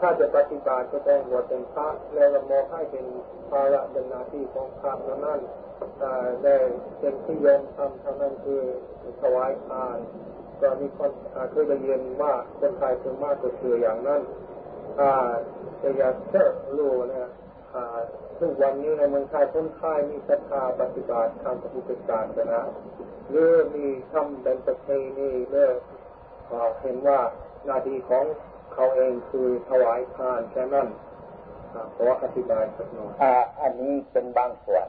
[0.00, 3.04] ถ้าจะปฏิบัติก็ต้องบวชเป็นพระแล้วมองให้เป็น
[3.50, 4.92] ภาระเป็นหน้าที่ของพระ
[5.24, 5.40] นั้น
[6.44, 6.56] ได้
[6.98, 8.62] เป็นที่ยอมทำเท่านั้นคือ
[9.22, 9.98] ถวายทาน
[10.60, 11.10] ก็มีคน
[11.50, 14.22] เคยได้ยินว่าคนไทยส่วนมากก็คืออย่างนั้น
[15.78, 17.30] แต่อยากเชื่อรู้นะ
[18.40, 22.60] ทุกวันนี้ในเมืองไทยคนไทยมีศรัทธาปฏิบัติทางพุทธศาสนา
[23.30, 24.86] หรือมีทำเป็นประเพ
[25.18, 25.70] ณีเมื่อ
[26.80, 27.20] เห็นว่า
[27.64, 28.24] หน้าที่ของ
[28.72, 30.88] เขาเองคือถวายทานแค่นั้น
[31.96, 33.12] ขออธิบายสักหน่อย
[33.60, 34.88] อันนี้เป็นบางส่วน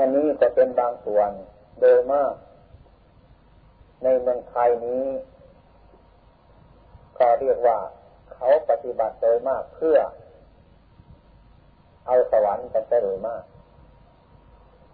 [0.00, 1.30] อันนี้ก็เป็นบางส่วน
[1.80, 2.34] โดยมาก
[4.02, 5.04] ในเมืองไทยนี้
[7.18, 7.78] ก็เรียกว่า
[8.34, 9.98] เขาปฏิบัติโดยมากเพื่อ
[12.06, 13.44] เอาสวรรค์กันโดยมาก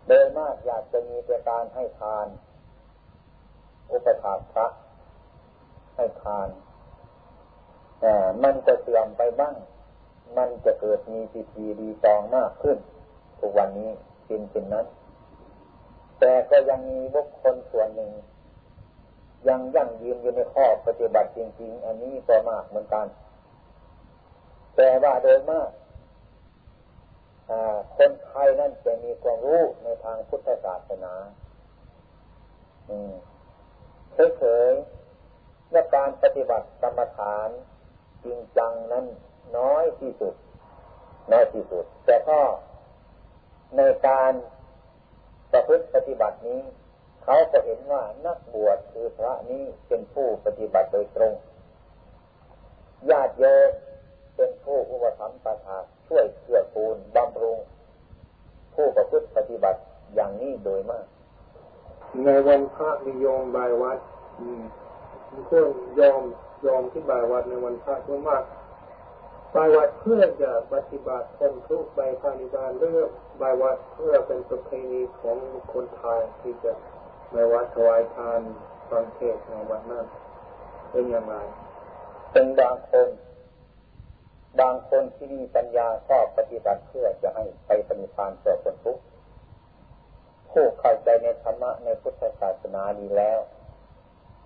[0.09, 2.27] โดยมากอยากจะมีแต่การให้ทาน
[3.93, 4.67] อุปถากพระ
[5.97, 6.49] ให้ทาน
[8.01, 9.55] แต่มันจะเสื่อมไปบ้าง
[10.37, 12.79] มันจะเกิดมีปีธีดีจองมากขึ้น
[13.41, 13.91] ทุกวันนี้
[14.27, 14.87] เป็นเช่นนั้น
[16.19, 18.13] แต่ก็ยังมีบุคคลส่วนหนึ่ง
[19.49, 23.07] ยังยั่งยืนอยู่ในข้อปฏิบัติจริง ๆ อันนี้ก็มากเหมือนกัน
[24.77, 25.71] แต่ว่าโดยมาก
[27.97, 31.15] คนไทยนั่นจะมีความรู้ในทางพุทธศาสนา
[34.39, 34.71] เฉย
[35.73, 37.49] และการปฏิบัติกรรมฐาน
[38.25, 39.07] จริงจังนั้น
[39.59, 40.35] น้อยที่สุด
[41.33, 42.41] น้อยที่สุด แต่ก็
[43.77, 44.33] ในการ
[45.53, 46.61] ประพฤติปฏิบัตินี้
[47.25, 51.35] เขาจะเห็นว่านักบวชคือพระนี้เป็นผู้ปฏิบัติโดยตรง
[53.11, 53.71] ญาติโยม
[54.37, 55.79] เป็นผู้อุปถัมภ์ประทา
[56.13, 57.59] ช่วยเกื้อกูลบำรุง
[58.75, 59.81] ผู้ประพฤติปฏิบัติ
[60.15, 61.07] อย่างนี้โดยมาก
[62.25, 63.99] ในวันพระนิยมบายวัด
[65.47, 65.65] เพื่อ
[66.01, 66.23] ยอม
[66.67, 67.95] ยอมที่บายวัดในวันพระ
[68.29, 68.45] มาก
[69.55, 73.09] บายวัดเพื่อจะปฏิบัติคนทุกใบพานิบาลเรื่อง
[73.41, 75.37] บายวัดเพื่อเป็นประเพณีของ
[75.73, 76.73] คนไทยที่จะ
[77.35, 78.41] บายวัดถวายทาน
[78.91, 80.07] ฟังเทศในวันนั้น
[80.91, 81.35] เป็นอย่างไร
[82.33, 83.09] เป็นบางคน
[84.59, 89.03] บางคนที่มีปัญญาชอบปฏิบัติเพื่อจะให้ไปปฏิพานเกิดคนทุกข์
[90.51, 93.39] ผู้เข้าใจในธรรมะในพุทธศาสนาดีแล้ว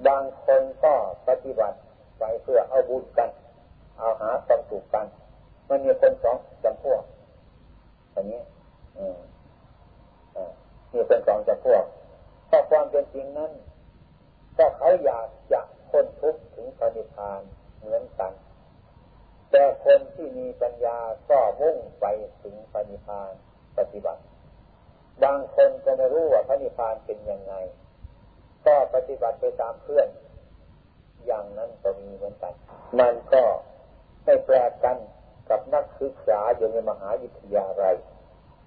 [0.06, 0.94] บางคนก็
[1.28, 1.78] ปฏิบัติ
[2.18, 3.30] ไปเพื่อเอาบุญกัน
[3.98, 5.06] เอาหาความสุขกัน
[5.68, 7.02] มันมีคนสองจำพวก
[8.12, 8.42] อย่างนี้
[10.92, 11.84] มีคนสองจำพวก
[12.50, 13.52] ถ้าความเป็นจริงนั้น
[14.58, 17.40] ก็เขาอยากจะคนทุกข์ถึงปณิพาน
[17.78, 18.32] เหมือนกัน
[19.56, 20.98] แต่คนที่มีปัญญา
[21.30, 22.06] ก็มุ่งไป
[22.42, 23.32] ถึงปณิพาน
[23.78, 24.22] ปฏิบัติ
[25.22, 27.54] บางคนก็ไม่รู้ว่าพระนิพพานเป็นยังไง
[28.66, 30.08] ก็ปฏิบัติไปตามเพื่อน
[31.26, 32.54] อย่างนั้นก็มีเหมือนกัน
[33.00, 33.44] มันก็
[34.24, 34.96] ไม่แปลกกัน
[35.48, 37.96] กับนักศึกษาอยู่ในมหาวิทยาลัย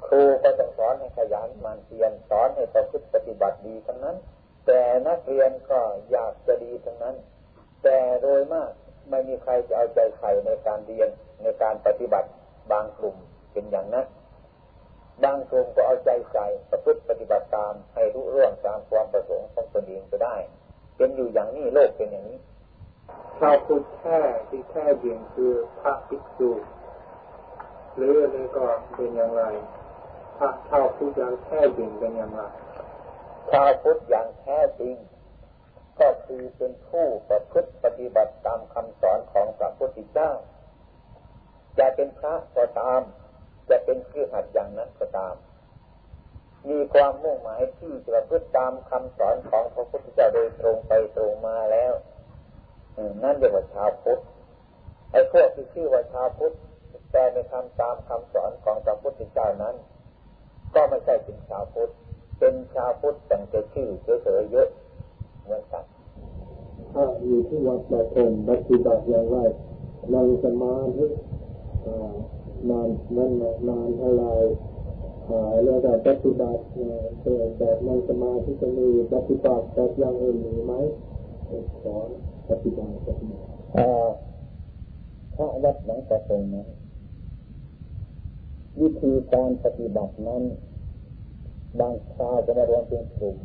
[0.05, 4.17] ครูก็ต้องสอนให้ขยันมันเพียรสอนให้ประพฤติปฏิบัติดีทั้งนั้น
[4.65, 5.79] แต่นักเรียนก็
[6.11, 7.15] อยากจะดีทั้งนั้น
[7.83, 8.71] แต่โดยมาก
[9.09, 11.09] ไม่มีใครจะเอาใจใส่ในการเรียน
[11.43, 12.29] ในการปฏิบัติ
[12.71, 13.15] บางกลุ่ม
[13.51, 14.07] เป็นอย่างนั้น
[15.23, 20.35] บางกลุ่มก็เอาใจใส่ประพฤติปฏิบัติตามให้รู้เรื่องตามความประสงค์ของตนเองก็ได้
[20.97, 22.39] เป็นอยู่อย่างนี้โลกเป็นอย่างนี้
[23.39, 26.51] ชาวพุทธแท้ที่แท้จริงคือพระภิกษุ
[27.95, 29.43] หรืออันนี้ก็เป็นอย่างไร
[30.37, 32.41] พระชาวพุทธอย่างแท้จริงเป็นอย่างไร
[33.51, 34.95] ชาวพุทธอย่างแท้จริง
[35.99, 40.31] ก็คือเป็นผู้ประพฤติปฏิบัติตามคำสอนของพระพุทธเจ้า
[41.79, 43.01] จะเป็นพระก็ตาม
[43.69, 45.35] จะเป็นคือหัดอย่างนั้นก็ตาม
[46.69, 51.93] มีความมุ่งหมายที่จะประพฤติตามคำสอนของพระพุทธเจ้าโดยตรงไปตรงมาแล้ว
[53.23, 54.21] นั่นเรียกว่าชาวพุทธ
[55.11, 56.55] ไอ้พวกที่ชื่อว่าชาวพุทธ
[57.11, 59.75] แต่ในคำตามคำสอนของพระพุทธเจ้านั้น
[60.75, 61.91] ก็ไม่ใช่เป็นชาวพุทธ
[62.39, 63.89] เป็นชาวพุทธแต่จะชื่อ
[64.23, 64.69] เฉยๆเยอะ
[65.47, 65.85] เหมือนกัน
[66.93, 69.37] ถ้าอยู่ที่วัดประพมปฏิบัติอย่างไร
[70.13, 71.05] นั่งสมาธิ
[72.69, 73.31] นานนั่น
[73.69, 74.25] นานเท่าไร
[75.63, 76.61] แล้วแต่ปฏิบัติ
[77.57, 80.73] แบบนั่งสมาธิจะมีปฏิบัติแบบอย่างอื่นมีไหม
[81.83, 82.07] สอน
[82.49, 83.47] ปฏิบัติปฏิบัติ
[85.35, 86.67] ถ้าวัดหลังประพงนั้น
[88.81, 90.43] วิธีการปฏิบัตินั้น
[91.79, 93.37] บางคราวจะมารวมเป็นกลุ่ม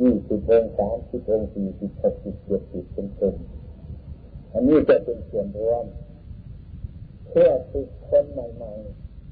[0.00, 3.36] ยี่สิบองสามสิบองสี่สิบหกสิบเจ็ดสิบเป็นกลุ่ม
[4.52, 5.84] อันนี้จะเป็นส่วนรวม
[7.28, 8.72] เพื่อฝึกคนใหม่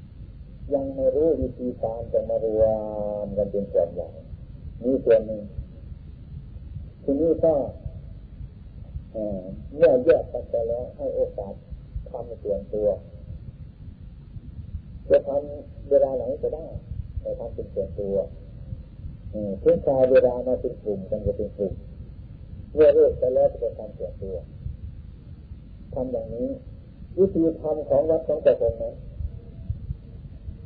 [0.07, 2.63] ๆ ยังไม่รู้วิธีการจะมารว
[3.23, 4.09] มกันเป็นส่วนใหญ่
[4.83, 5.43] นี่ส่วนหนึ่ง
[7.03, 7.53] ทีนี้ก็
[9.75, 11.53] เมื่อแยกกันไปแล้วให้โอกาส
[12.09, 12.87] ทำส่วนตัว
[15.09, 16.67] จะทำเวลาไหนก็ได้
[17.21, 18.15] แต่ทำเป็นส่วนตัว
[19.59, 21.73] เพื่อชายเวลามาเป็นกลุ่มกันจะเป็นกลุ่ม
[22.73, 24.37] เมื่อเลิกไปแล้วจะทำส่วนตัว
[25.93, 26.49] ทำอย่างนี้
[27.17, 28.95] วิธีทำของวัดของแต่คนนั้น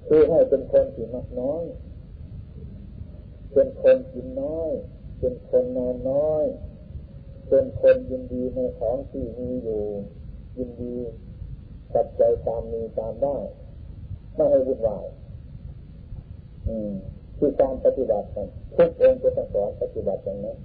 [0.07, 1.63] คือให้เป็นคนที่มักน้อย
[3.53, 4.72] เป็นคนกินน้อย
[5.20, 6.45] เป็นคนนอนน้อย
[7.49, 9.84] เป็นคนยินดีในของที่มีอยู่
[10.57, 10.95] ยินดี
[11.93, 13.38] ตัดใจตามมีตามได้
[14.36, 15.05] ไม่ให้วุ่นวาย
[16.68, 16.93] อืม
[17.38, 20.58] คือการปฏิบัติกันทุกองค์จะต้องสอนปฏิบัติอย่างนั้น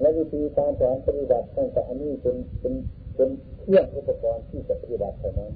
[0.00, 2.74] และวิธีการสอนปฏิบัติตั้งแต่อันนี้เป็นเป็น
[3.14, 5.52] เป็นเครื่องอุปกรณ์ที่จะปฏิบัติเท่านั้น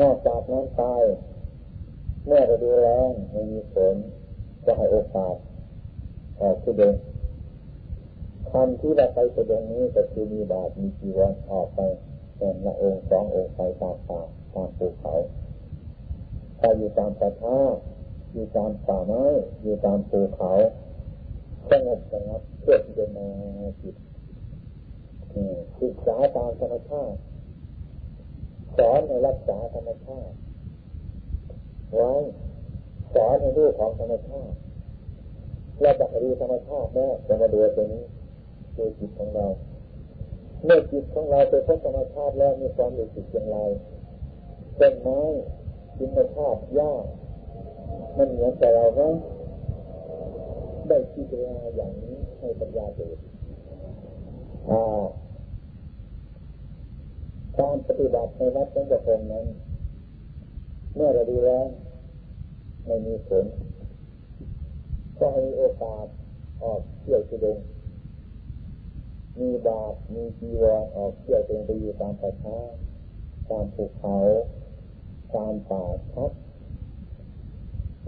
[0.00, 1.02] นอกจากนั้นตาย
[2.26, 2.88] เมื่อเราดูแล
[3.32, 3.94] ไม่มีผล
[4.64, 5.36] จะให้โอกาส
[6.40, 6.94] ออกแสดง
[8.50, 11.80] คำที่เราไปแสดงนี้ก็คือมีบาปมีจีวรออกไป
[12.38, 14.20] แต่ละองค์สององค์ไปตามป่า
[14.54, 15.14] ตามภูเขา
[16.60, 17.58] ถ้าอยู่ตามป่าท้า
[18.32, 19.24] อยู่ตามป่าไม้
[19.62, 20.52] อยู่ตามภูเขา
[21.70, 23.28] สงบสงบเพื่อที่จะมา
[23.82, 23.94] จิต
[25.80, 27.16] ศึกษาตามธรรมชาติ
[28.78, 30.34] สอนในรักษาธรรมชาติ
[31.94, 32.12] ไว้
[33.14, 34.54] สอนในรูปของธรรมชาติ
[35.80, 38.04] เราจะดูธรรมชาติแม่จะมาดูตรงนี้
[38.76, 39.46] ดูจิตของเรา
[40.64, 43.58] เมื่อจิตของเราไปพบธรรมชาติแล้วมีความรู้สึกอย่างไร
[44.80, 45.20] ต้นไม้
[45.98, 47.04] ธรรมชาติยาก
[48.16, 49.02] มันเหมือนแต่เราไหม
[50.88, 53.18] ได้พิจารณาอย่างนี้ให้ปัญญาเกิด
[57.58, 59.46] การปฏิบัติในวัดสังฆงนั้น
[60.94, 61.66] เมื่อเราดูแล้ว
[62.86, 63.44] ไม่มีผล
[65.18, 66.06] ก็ให้โอกาส
[66.62, 67.58] ออกเที่ยวจุดง
[69.40, 72.56] มีบาปมีจีวรออกเที่ยวเองไปอยู่ตามป่าช้า
[73.50, 74.16] ตามภูเขา
[75.34, 76.30] ตามป่าชัด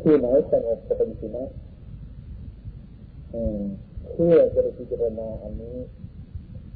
[0.01, 1.49] ที่ไหนสงบจะเป็นที่นั้น
[4.11, 5.77] เพื่อจะได้พิจารณาอันนี้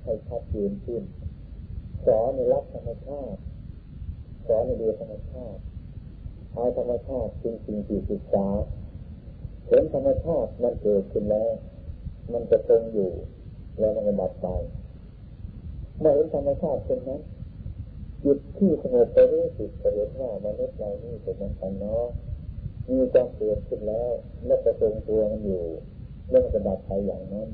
[0.03, 1.03] ให้ชัดเจนขึ้น
[2.07, 3.41] สอนในรักธรรมชาติ
[4.47, 5.61] สอนในเดียธรรมชาติ
[6.53, 8.47] เอาธรรมชาติจริงจริงที่ศึกษา
[9.69, 11.51] เห็นธรรมชาติมันเกิดขึ้นแล้ว
[12.33, 13.11] มันจะคงอยู่
[13.79, 14.47] แล้วมันจะดับไป
[15.99, 17.21] เมื่อเห็นธรรมชาติเช่นนั้น
[18.27, 22.05] จิตที่สงบไปรู้สึกเห็นว่ามนุษย์เรานี่เป็นมันกันเนาะ
[22.89, 24.11] มีความเกิดขึ้นแล้ว
[24.47, 25.65] แล้วจะทรงตัวมันอยู่
[26.31, 27.49] แล้วมันจะดับไปอย่างนั้น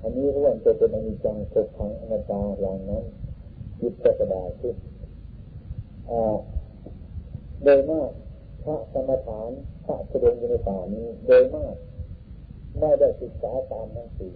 [0.00, 3.04] อันนี้ร่วมจะเป็นอนิจจังทุกขังอนัตตาอย่างนั้น
[3.80, 4.76] จิตจะสบายขึ้น
[7.62, 8.10] โดยมาก
[8.64, 9.50] พระสมถาน
[9.84, 11.74] พระแสดงอยู่ในป่านี้โดยมาก
[12.78, 14.34] ไม่ได้ศึกษาตามหนังสือ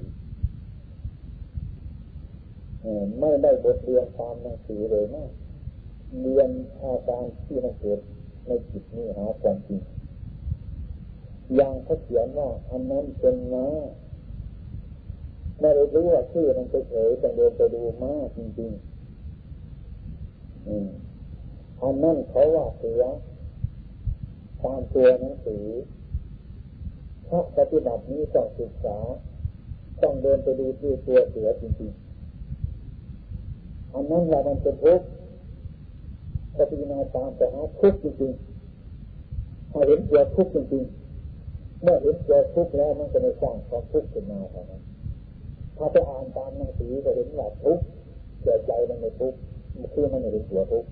[3.20, 5.30] ไม่ได้บทเรียนตามหนังสือเลยมาก
[6.20, 6.50] เรียน
[6.82, 8.00] อาการที่มันเกิด
[8.46, 9.80] ในจิตนี้หาความจริง
[11.54, 13.66] อย่างเขาเขียนว่าอันนั้นเป็นน้า
[15.60, 18.92] ไม่ได้รู้ว่าชื่อมันเฉยๆแต่เดินไปดูมากจริงๆ
[21.82, 23.02] อันนั้นเขาว่าเสือ
[24.62, 25.66] ตามตัวหนังสือ
[27.24, 28.98] เพราะปฏิบัตินี้ต้องศึกษา
[30.02, 35.06] ต้องเดินไปดูที่ตัวเสือจริงๆอันนั้นเรามันเป็นทุกข์
[36.58, 44.82] ปฏิบัติตามแต่หาทุกข์จริงๆถ้าเห็นตัวทุกข์จริงๆเมื่อเห็นตัวทุกข์แล้วมันจะไม่สร้างความทุกข์ขึ้นมาเท่านั้น
[45.76, 47.84] ถ้าไปอ่านตามหนังสือก็เห็นว่าทุกข์
[48.42, 49.38] เกิดใจมันไม่ทุกข์
[49.78, 50.88] มันคือมันไม่เห็นตัวทุกข์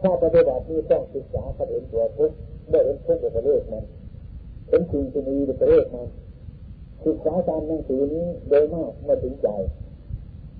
[0.00, 2.36] ถ้าปฏิบัตินี้ต้องศึกษาถ้าเห็นตัวทุกข์
[2.70, 3.84] ได้เห็นทุกข์ก็เลิกมัน
[4.68, 6.08] เห็นจริงจะมีก็เลิกมัน
[7.04, 9.48] ศึกษาตามหนังสือนี้โดยมากมาถึงใจ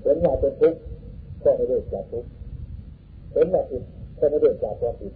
[0.03, 0.81] เห็นว่าเป็นทุกข์
[1.43, 2.29] ก็ไม่เลิกจากทุกข์
[3.39, 3.83] ห็นว่าผิด
[4.19, 5.13] ก็ไม่เลิกจากความผิด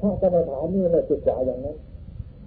[0.00, 1.76] ถ้ากรรมฐานนี่เราศึกษาอย่างนั้น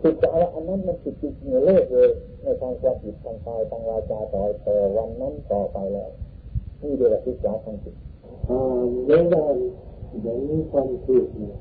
[0.02, 2.10] จิตใจอันนั้นมันจิตจิตเหนือเลิกเลย
[2.44, 6.10] ในทางความผิดทางกายทางวาจาต่อแต่วันนั้นต่อไปแล้ว
[6.82, 7.96] นี่เดียวกับศึกษาทางจิต
[8.50, 8.60] อ่า
[9.06, 9.56] เรื่องการ
[10.24, 11.58] อย่างนี้ความคิดเนี่ย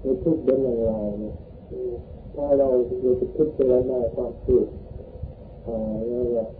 [0.00, 0.60] ในทุกเรื่อง
[0.90, 1.34] ราวเนี่ย
[2.34, 2.68] ถ้าเรา
[3.00, 4.66] เราจะคิดเจรณาความคิด
[5.66, 6.50] อ่าเราอยาก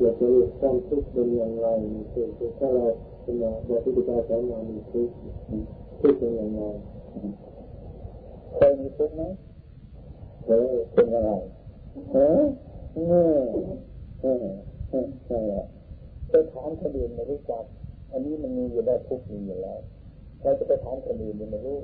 [0.00, 1.68] จะรู้ความทุกข์เป็นอย่างไร
[2.12, 2.86] คือถ้าเรา
[3.24, 3.44] เป็นแบ
[3.78, 4.62] บที่จะสอนงาน
[4.92, 5.14] ทุกข์
[6.00, 6.60] ทุกข์เป็นอย่างไร
[8.54, 9.22] เคยมีทุกข์ไหม
[10.46, 11.30] เออเป็นอะไร
[12.12, 12.42] เออ
[12.94, 12.98] เอ
[13.38, 13.40] อ
[14.20, 14.44] เออ
[14.90, 15.64] เออนั่นแหละ
[16.28, 17.64] ไปถามคนอื่นไม่รู้จัก
[18.12, 19.78] อันนี้มันมีอยู่ได้ทุกมีอยู่แล้ว
[20.42, 21.78] เราจะไปถามคนอื่นไม่รู้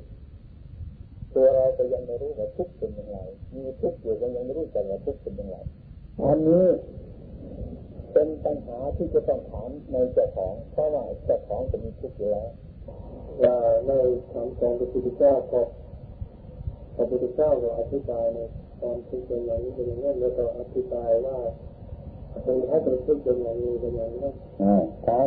[1.35, 3.17] ตัวเราก็ยังไม่รู้ว่าทุกเป็นยังไง
[3.55, 5.57] มีทุกอยู่ก็ยังไม่รู้จักว่าทุกเป็นยังไง
[6.23, 6.65] อันนี้
[8.13, 12.49] เป็นปัญหาที่จะต้องถามในเจ้าของเพราะว่าเจ้าของจะมีทุกอยู่แล้ว
[13.87, 13.93] ใน
[14.33, 15.61] คำสอนพระพุทธเจ้าก็
[16.97, 18.39] พระพุทธเจ้าก็อธิบายใน
[18.83, 21.39] ตอนที่เป็นอย่างนี้เป็นอย่างนั้นแล้วก็อธิบายว่า
[22.45, 25.21] เป็นให้เป็นทุกข์เป็นอย่างนี้เป็นอย่างนั้นอ่าใช่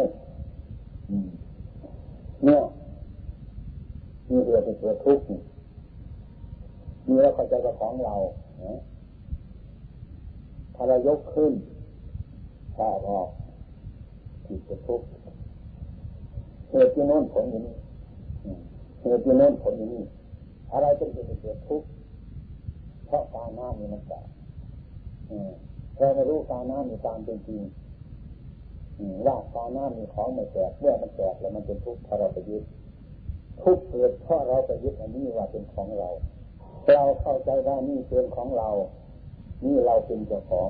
[2.43, 2.63] เนี่ย
[4.29, 5.25] มีเรือเป็นตัวทุกข์
[7.07, 8.15] มีเราเข้าใจกับของเรา
[10.75, 11.53] ถ้าเรายกขึ้น
[12.76, 13.30] ถ้าออก
[14.47, 15.05] จิตจะทุกข์
[16.69, 17.76] เหตุที่โน้นผลอย่างนี้
[19.01, 20.03] เหตุที่โน้นผลอย่างนี้
[20.71, 21.88] อะไรเป็นเหตุเกิดทุกข์
[23.05, 24.26] เพราะการน้ำมีมันแตก
[25.97, 27.61] เราไม่รู้การน้ำมีตามเป็นจริง
[29.26, 32.63] ว่าการน้ำมีของไม่แตกเมื่อมันแตกแล้วมันเป็นทุกข์เพราะเราไปยึด
[33.63, 36.09] ทุกข์เกิดเพราะเราไปยึดอันนี้ว่าเป็นของเรา
[36.93, 38.69] เราเข้าใจว่านี่เป็นของเรา
[39.65, 40.69] นี่เราเป็นเจ้าของ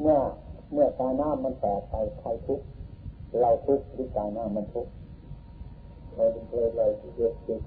[0.00, 0.18] เมื่อ
[0.72, 2.66] เมื่อการน้ำมันแตกไปใครทุกข์
[3.40, 4.92] เราทุกข์หรือการน้ำมันทุกข์
[6.14, 6.44] เราเป็น
[6.76, 6.86] เรา
[7.16, 7.62] เกิด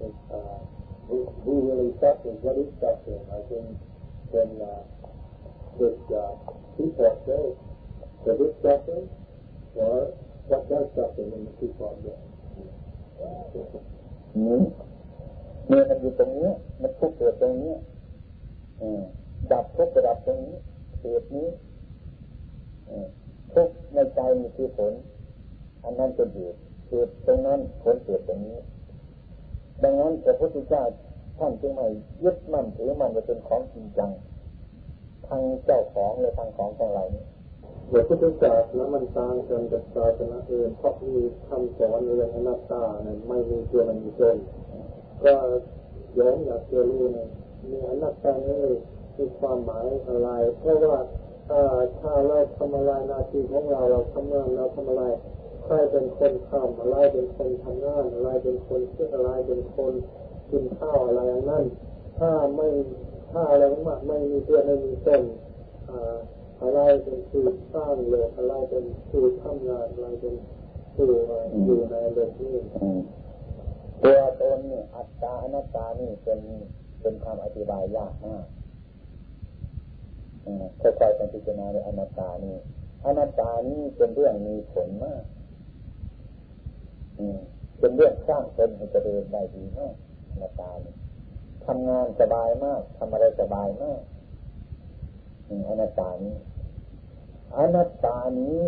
[0.00, 0.58] is uh,
[1.08, 3.20] who, who really suffers, what is suffering.
[3.28, 3.76] I think
[4.32, 4.82] when uh,
[5.78, 6.32] this uh,
[6.76, 7.44] people say,
[8.24, 9.00] does it suffer
[9.76, 10.12] or
[10.48, 12.18] what does suffer in the people say?
[14.36, 14.60] นี่
[15.68, 16.48] เนี่ยมันอยู่ตรงนี้
[16.82, 17.74] มันทุกข์เกิดตรงนี้
[19.52, 20.56] ดับทุกข์ดับตรงนี้
[21.00, 21.48] เหตุนี้
[23.52, 24.92] ทุกในใจมีคือผล
[25.84, 28.58] อันนั้นเป็นเหตุเกิดตรงนั้นผลเกิดตรงนี้
[29.82, 30.84] ดังนั้นพระพุทธเจ้า
[31.38, 31.86] ท่านจึงไม่
[32.24, 34.10] ยึดมั่นถือมั่นว่าเป็นของจริงจัง
[35.26, 37.24] ทางเจ้าของและทางของของเรานี่
[37.92, 44.36] พระพุทธเจ้าแล้วมันต่างกันกับศาสนาอื่นเพราะมีคำสอนเรื่องอนัตตาเนี่ยไม่มีตัวมันมีตน
[45.24, 45.34] ก็
[46.18, 47.28] ย้อนอยากจะรู้เนี่ย
[47.70, 48.58] มีอนัตตาเนี่ย
[49.16, 51.02] มีความหมายอะไร เพราะว่า
[52.00, 55.04] ถ้าเราทำอะไรหน้าที่ของเราเราทำงานเราทำอะไร
[55.64, 59.92] ใครเป็นคนทำอะไรเป็นคนทำงานอะไรเป็นคนคิดอะไรเป็นคน
[60.50, 61.64] กินข้าวอะไรนั่น
[62.18, 62.68] ถ้าไม่
[63.32, 65.22] ถ้าอะไรมากไม่มีเพื่อนไม่มีต้น
[66.62, 70.34] อะไรเป็นคือสร้างโลกอะไรเป็นคือทำงานอะไรเป็น
[70.94, 71.12] คือ
[71.64, 72.56] อยู่ในโลกนี้
[74.02, 76.40] ตัวตนนี่อัตตาอนัตตานี่เป็น
[77.00, 78.44] เป็นคำอธิบายยากมาก
[80.80, 82.56] ค่อยๆกันพิจารณาในอนัตตานี่
[83.04, 85.22] อนัตตานี่เป็นเรื่องมีผลมาก
[87.78, 89.94] เป็นเรื่องสร้างตนให้เจริญได้ดีมาก
[90.30, 90.94] อนัตตานี่
[91.66, 94.00] ทำงานสบายมากทำอะไรสบายมาก
[95.68, 96.36] อนัตตานี้
[97.56, 98.66] อนัตตานี้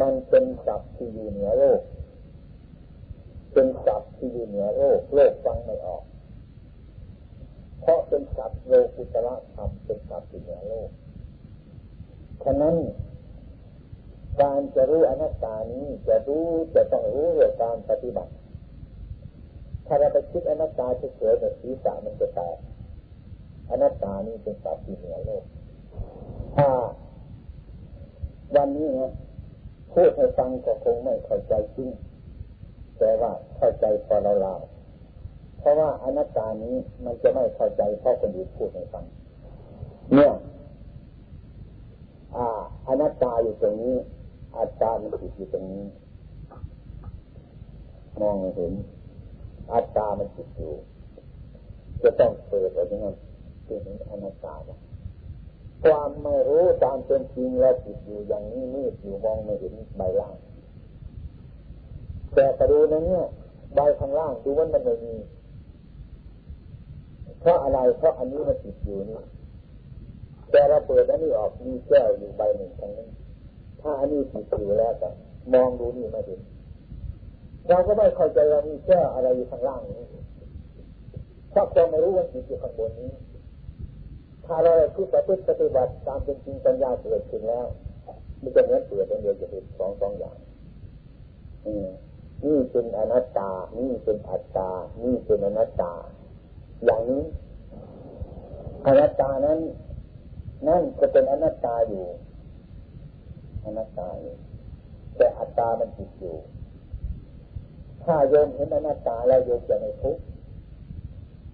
[0.00, 1.80] มันเป็นศัพท์ที่อยู่เหนือโลก
[3.52, 6.02] เป็นศัพท์ที่อยู่เหนือโลก โลกฟังไม่ออก
[7.86, 10.90] เพราะเป็นศัพท์โลกุตระธรรมเป็นศัพท์ที่เหนือโลก
[12.44, 12.74] ฉะนั้น
[14.40, 18.32] การจะรู้อนัตตานี้จะรู้จะต้องรู้เรื่องการปฏิบัติ
[19.86, 22.56] ถ้าเราไปคิดอนัตตาเฉยๆแบบศีรษะมันจะแตก
[23.70, 25.44] อนัตตานี้เป็นศัพท์ที่เหนือโลก
[26.56, 26.68] ถ้า
[28.56, 29.12] วันนี้นะ
[29.92, 31.90] พูดให้ฟังก็คงไม่เข้าใจจริง
[32.98, 34.54] แต่ว่าเข้าใจพอเราเรา
[35.66, 39.04] ราะว่าอนัตตานี้มันจะไม่เข้าใจเพราะคนอื่นพูดให้ฟัง
[40.14, 40.32] เนี่ย
[42.36, 42.46] อ่า
[42.88, 43.94] อนัตตาอยู่ตรงนี้
[44.56, 45.84] อัตตามันติดอยู่ตรงนี้
[48.20, 48.72] มองเห็น
[49.72, 50.72] อัตตามันติดอยู่
[52.02, 53.12] จะต้องเปิดออกมา
[53.64, 54.54] เป็นอนัตตา
[55.84, 60.34] ความไม่รู้ตามเป็นจริงแล้วติดอยู่อย่างนี้มืดอยู่มองไม่เห็นใบล่าง
[62.34, 63.24] แต่ไปดูนะเนี่ย
[63.74, 65.14] ใบข้างล่างดูว่ามันไม่มี
[67.40, 69.20] เพราะอะไร เพราะอันนี้มันติดอยู่นี่
[70.50, 73.08] แต่เราเปิดอันนี้ออกมีแก้วอยู่ใบหนึ่งทางนี้
[73.80, 75.10] ถ้าอันนี้ติดอยู่แล้วแต่
[75.52, 76.40] มองดูนี่ไม่เห็น
[77.68, 80.04] เราก็ไม่เข้าใจว่ามีแก้วอะไรอยู่ข้างล่างนี้
[81.52, 83.10] ถ้าควาไม่รู้ว่าติดอยู่ข้างบนนี้
[84.46, 87.66] ถ้าเราคือปฏิปฏิบัติตามเป็นจริงปัญญาเกิดขึ้นแล้ว
[88.42, 90.36] มันจะเหมือนเปิดเป็นเดียวจะเห็นสองสองอย่าง
[92.44, 94.70] นี่เป็นอนัตตา นี่เป็นอัตตา
[95.02, 95.92] นี่เป็นอนัตตา
[96.84, 97.22] อย่างนี้
[98.86, 99.58] อนัตตานั้น
[100.68, 102.04] นั่นก็เป็นอนัตตาอยู่
[103.64, 104.34] อนัตตาอยู่
[105.16, 106.36] แต่อัตตามันจิตอยู่
[108.04, 110.22] ถ้าโยมเห็นอนัตตาแล้วโยมจะไม่ทุกข์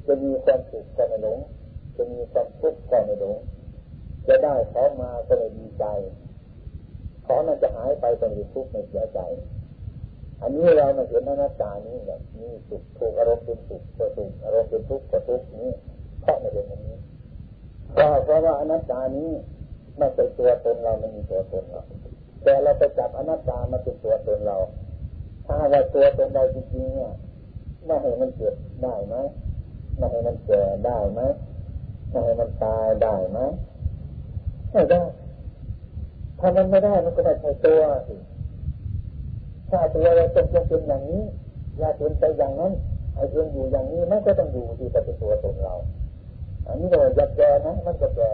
[0.07, 1.39] จะมีความสุขจะไม่หลง
[1.97, 3.37] จะมีความทุกข์ก็ไม่รู้
[4.29, 5.85] จะได้ของมาก็ไม่ดีใจ
[7.27, 9.21] ของนั้นจะหายไปก็ไม่ทุกข์ไม่เสียใจ
[10.43, 15.71] อันนี้เรามาเห็นอนัตตานี้แบบมีสุขทุกอารมณ์เป็นสุขก็สุขอารมณ์เป็นทุกข์ก็ทุกข์นี้
[16.21, 16.97] เพราะม่เห็นอันนี้
[17.99, 19.31] ก็เพราะว่าอนัตตานี้
[19.97, 21.83] ไม่ใช่ตัวตนเราไม่มีตัวตนเรา
[22.43, 24.57] แต่เราไปจับอนัตตามาเป็นตัวตนเรา
[25.47, 27.13] ถ้าว่าตัวตนเราจริงๆเนี่ย
[27.87, 29.15] ไม่ให้มันเกิดได้ไหม
[29.97, 31.21] ไม่ให้มันแก่ได้ไหม
[32.11, 33.39] ไม่ให้มันตายได้ไหม
[34.73, 35.03] ไม่ได้
[36.39, 38.15] ถ้ามันไม่ได้มันก็ไม่ใช่ตัวสิ
[39.73, 41.23] ถ้าตัวเราเป็นเป็นอย่างนี้
[41.79, 42.73] อย่าเป็นไปอย่างนั้น
[43.15, 45.75] ไอ้เรื่องอยู่อย่างนี้มันก็ต้องอยู่ที่เป็นตัวตนเรา
[46.67, 48.31] อันนี้เราอยากแก่นะมันก็แก่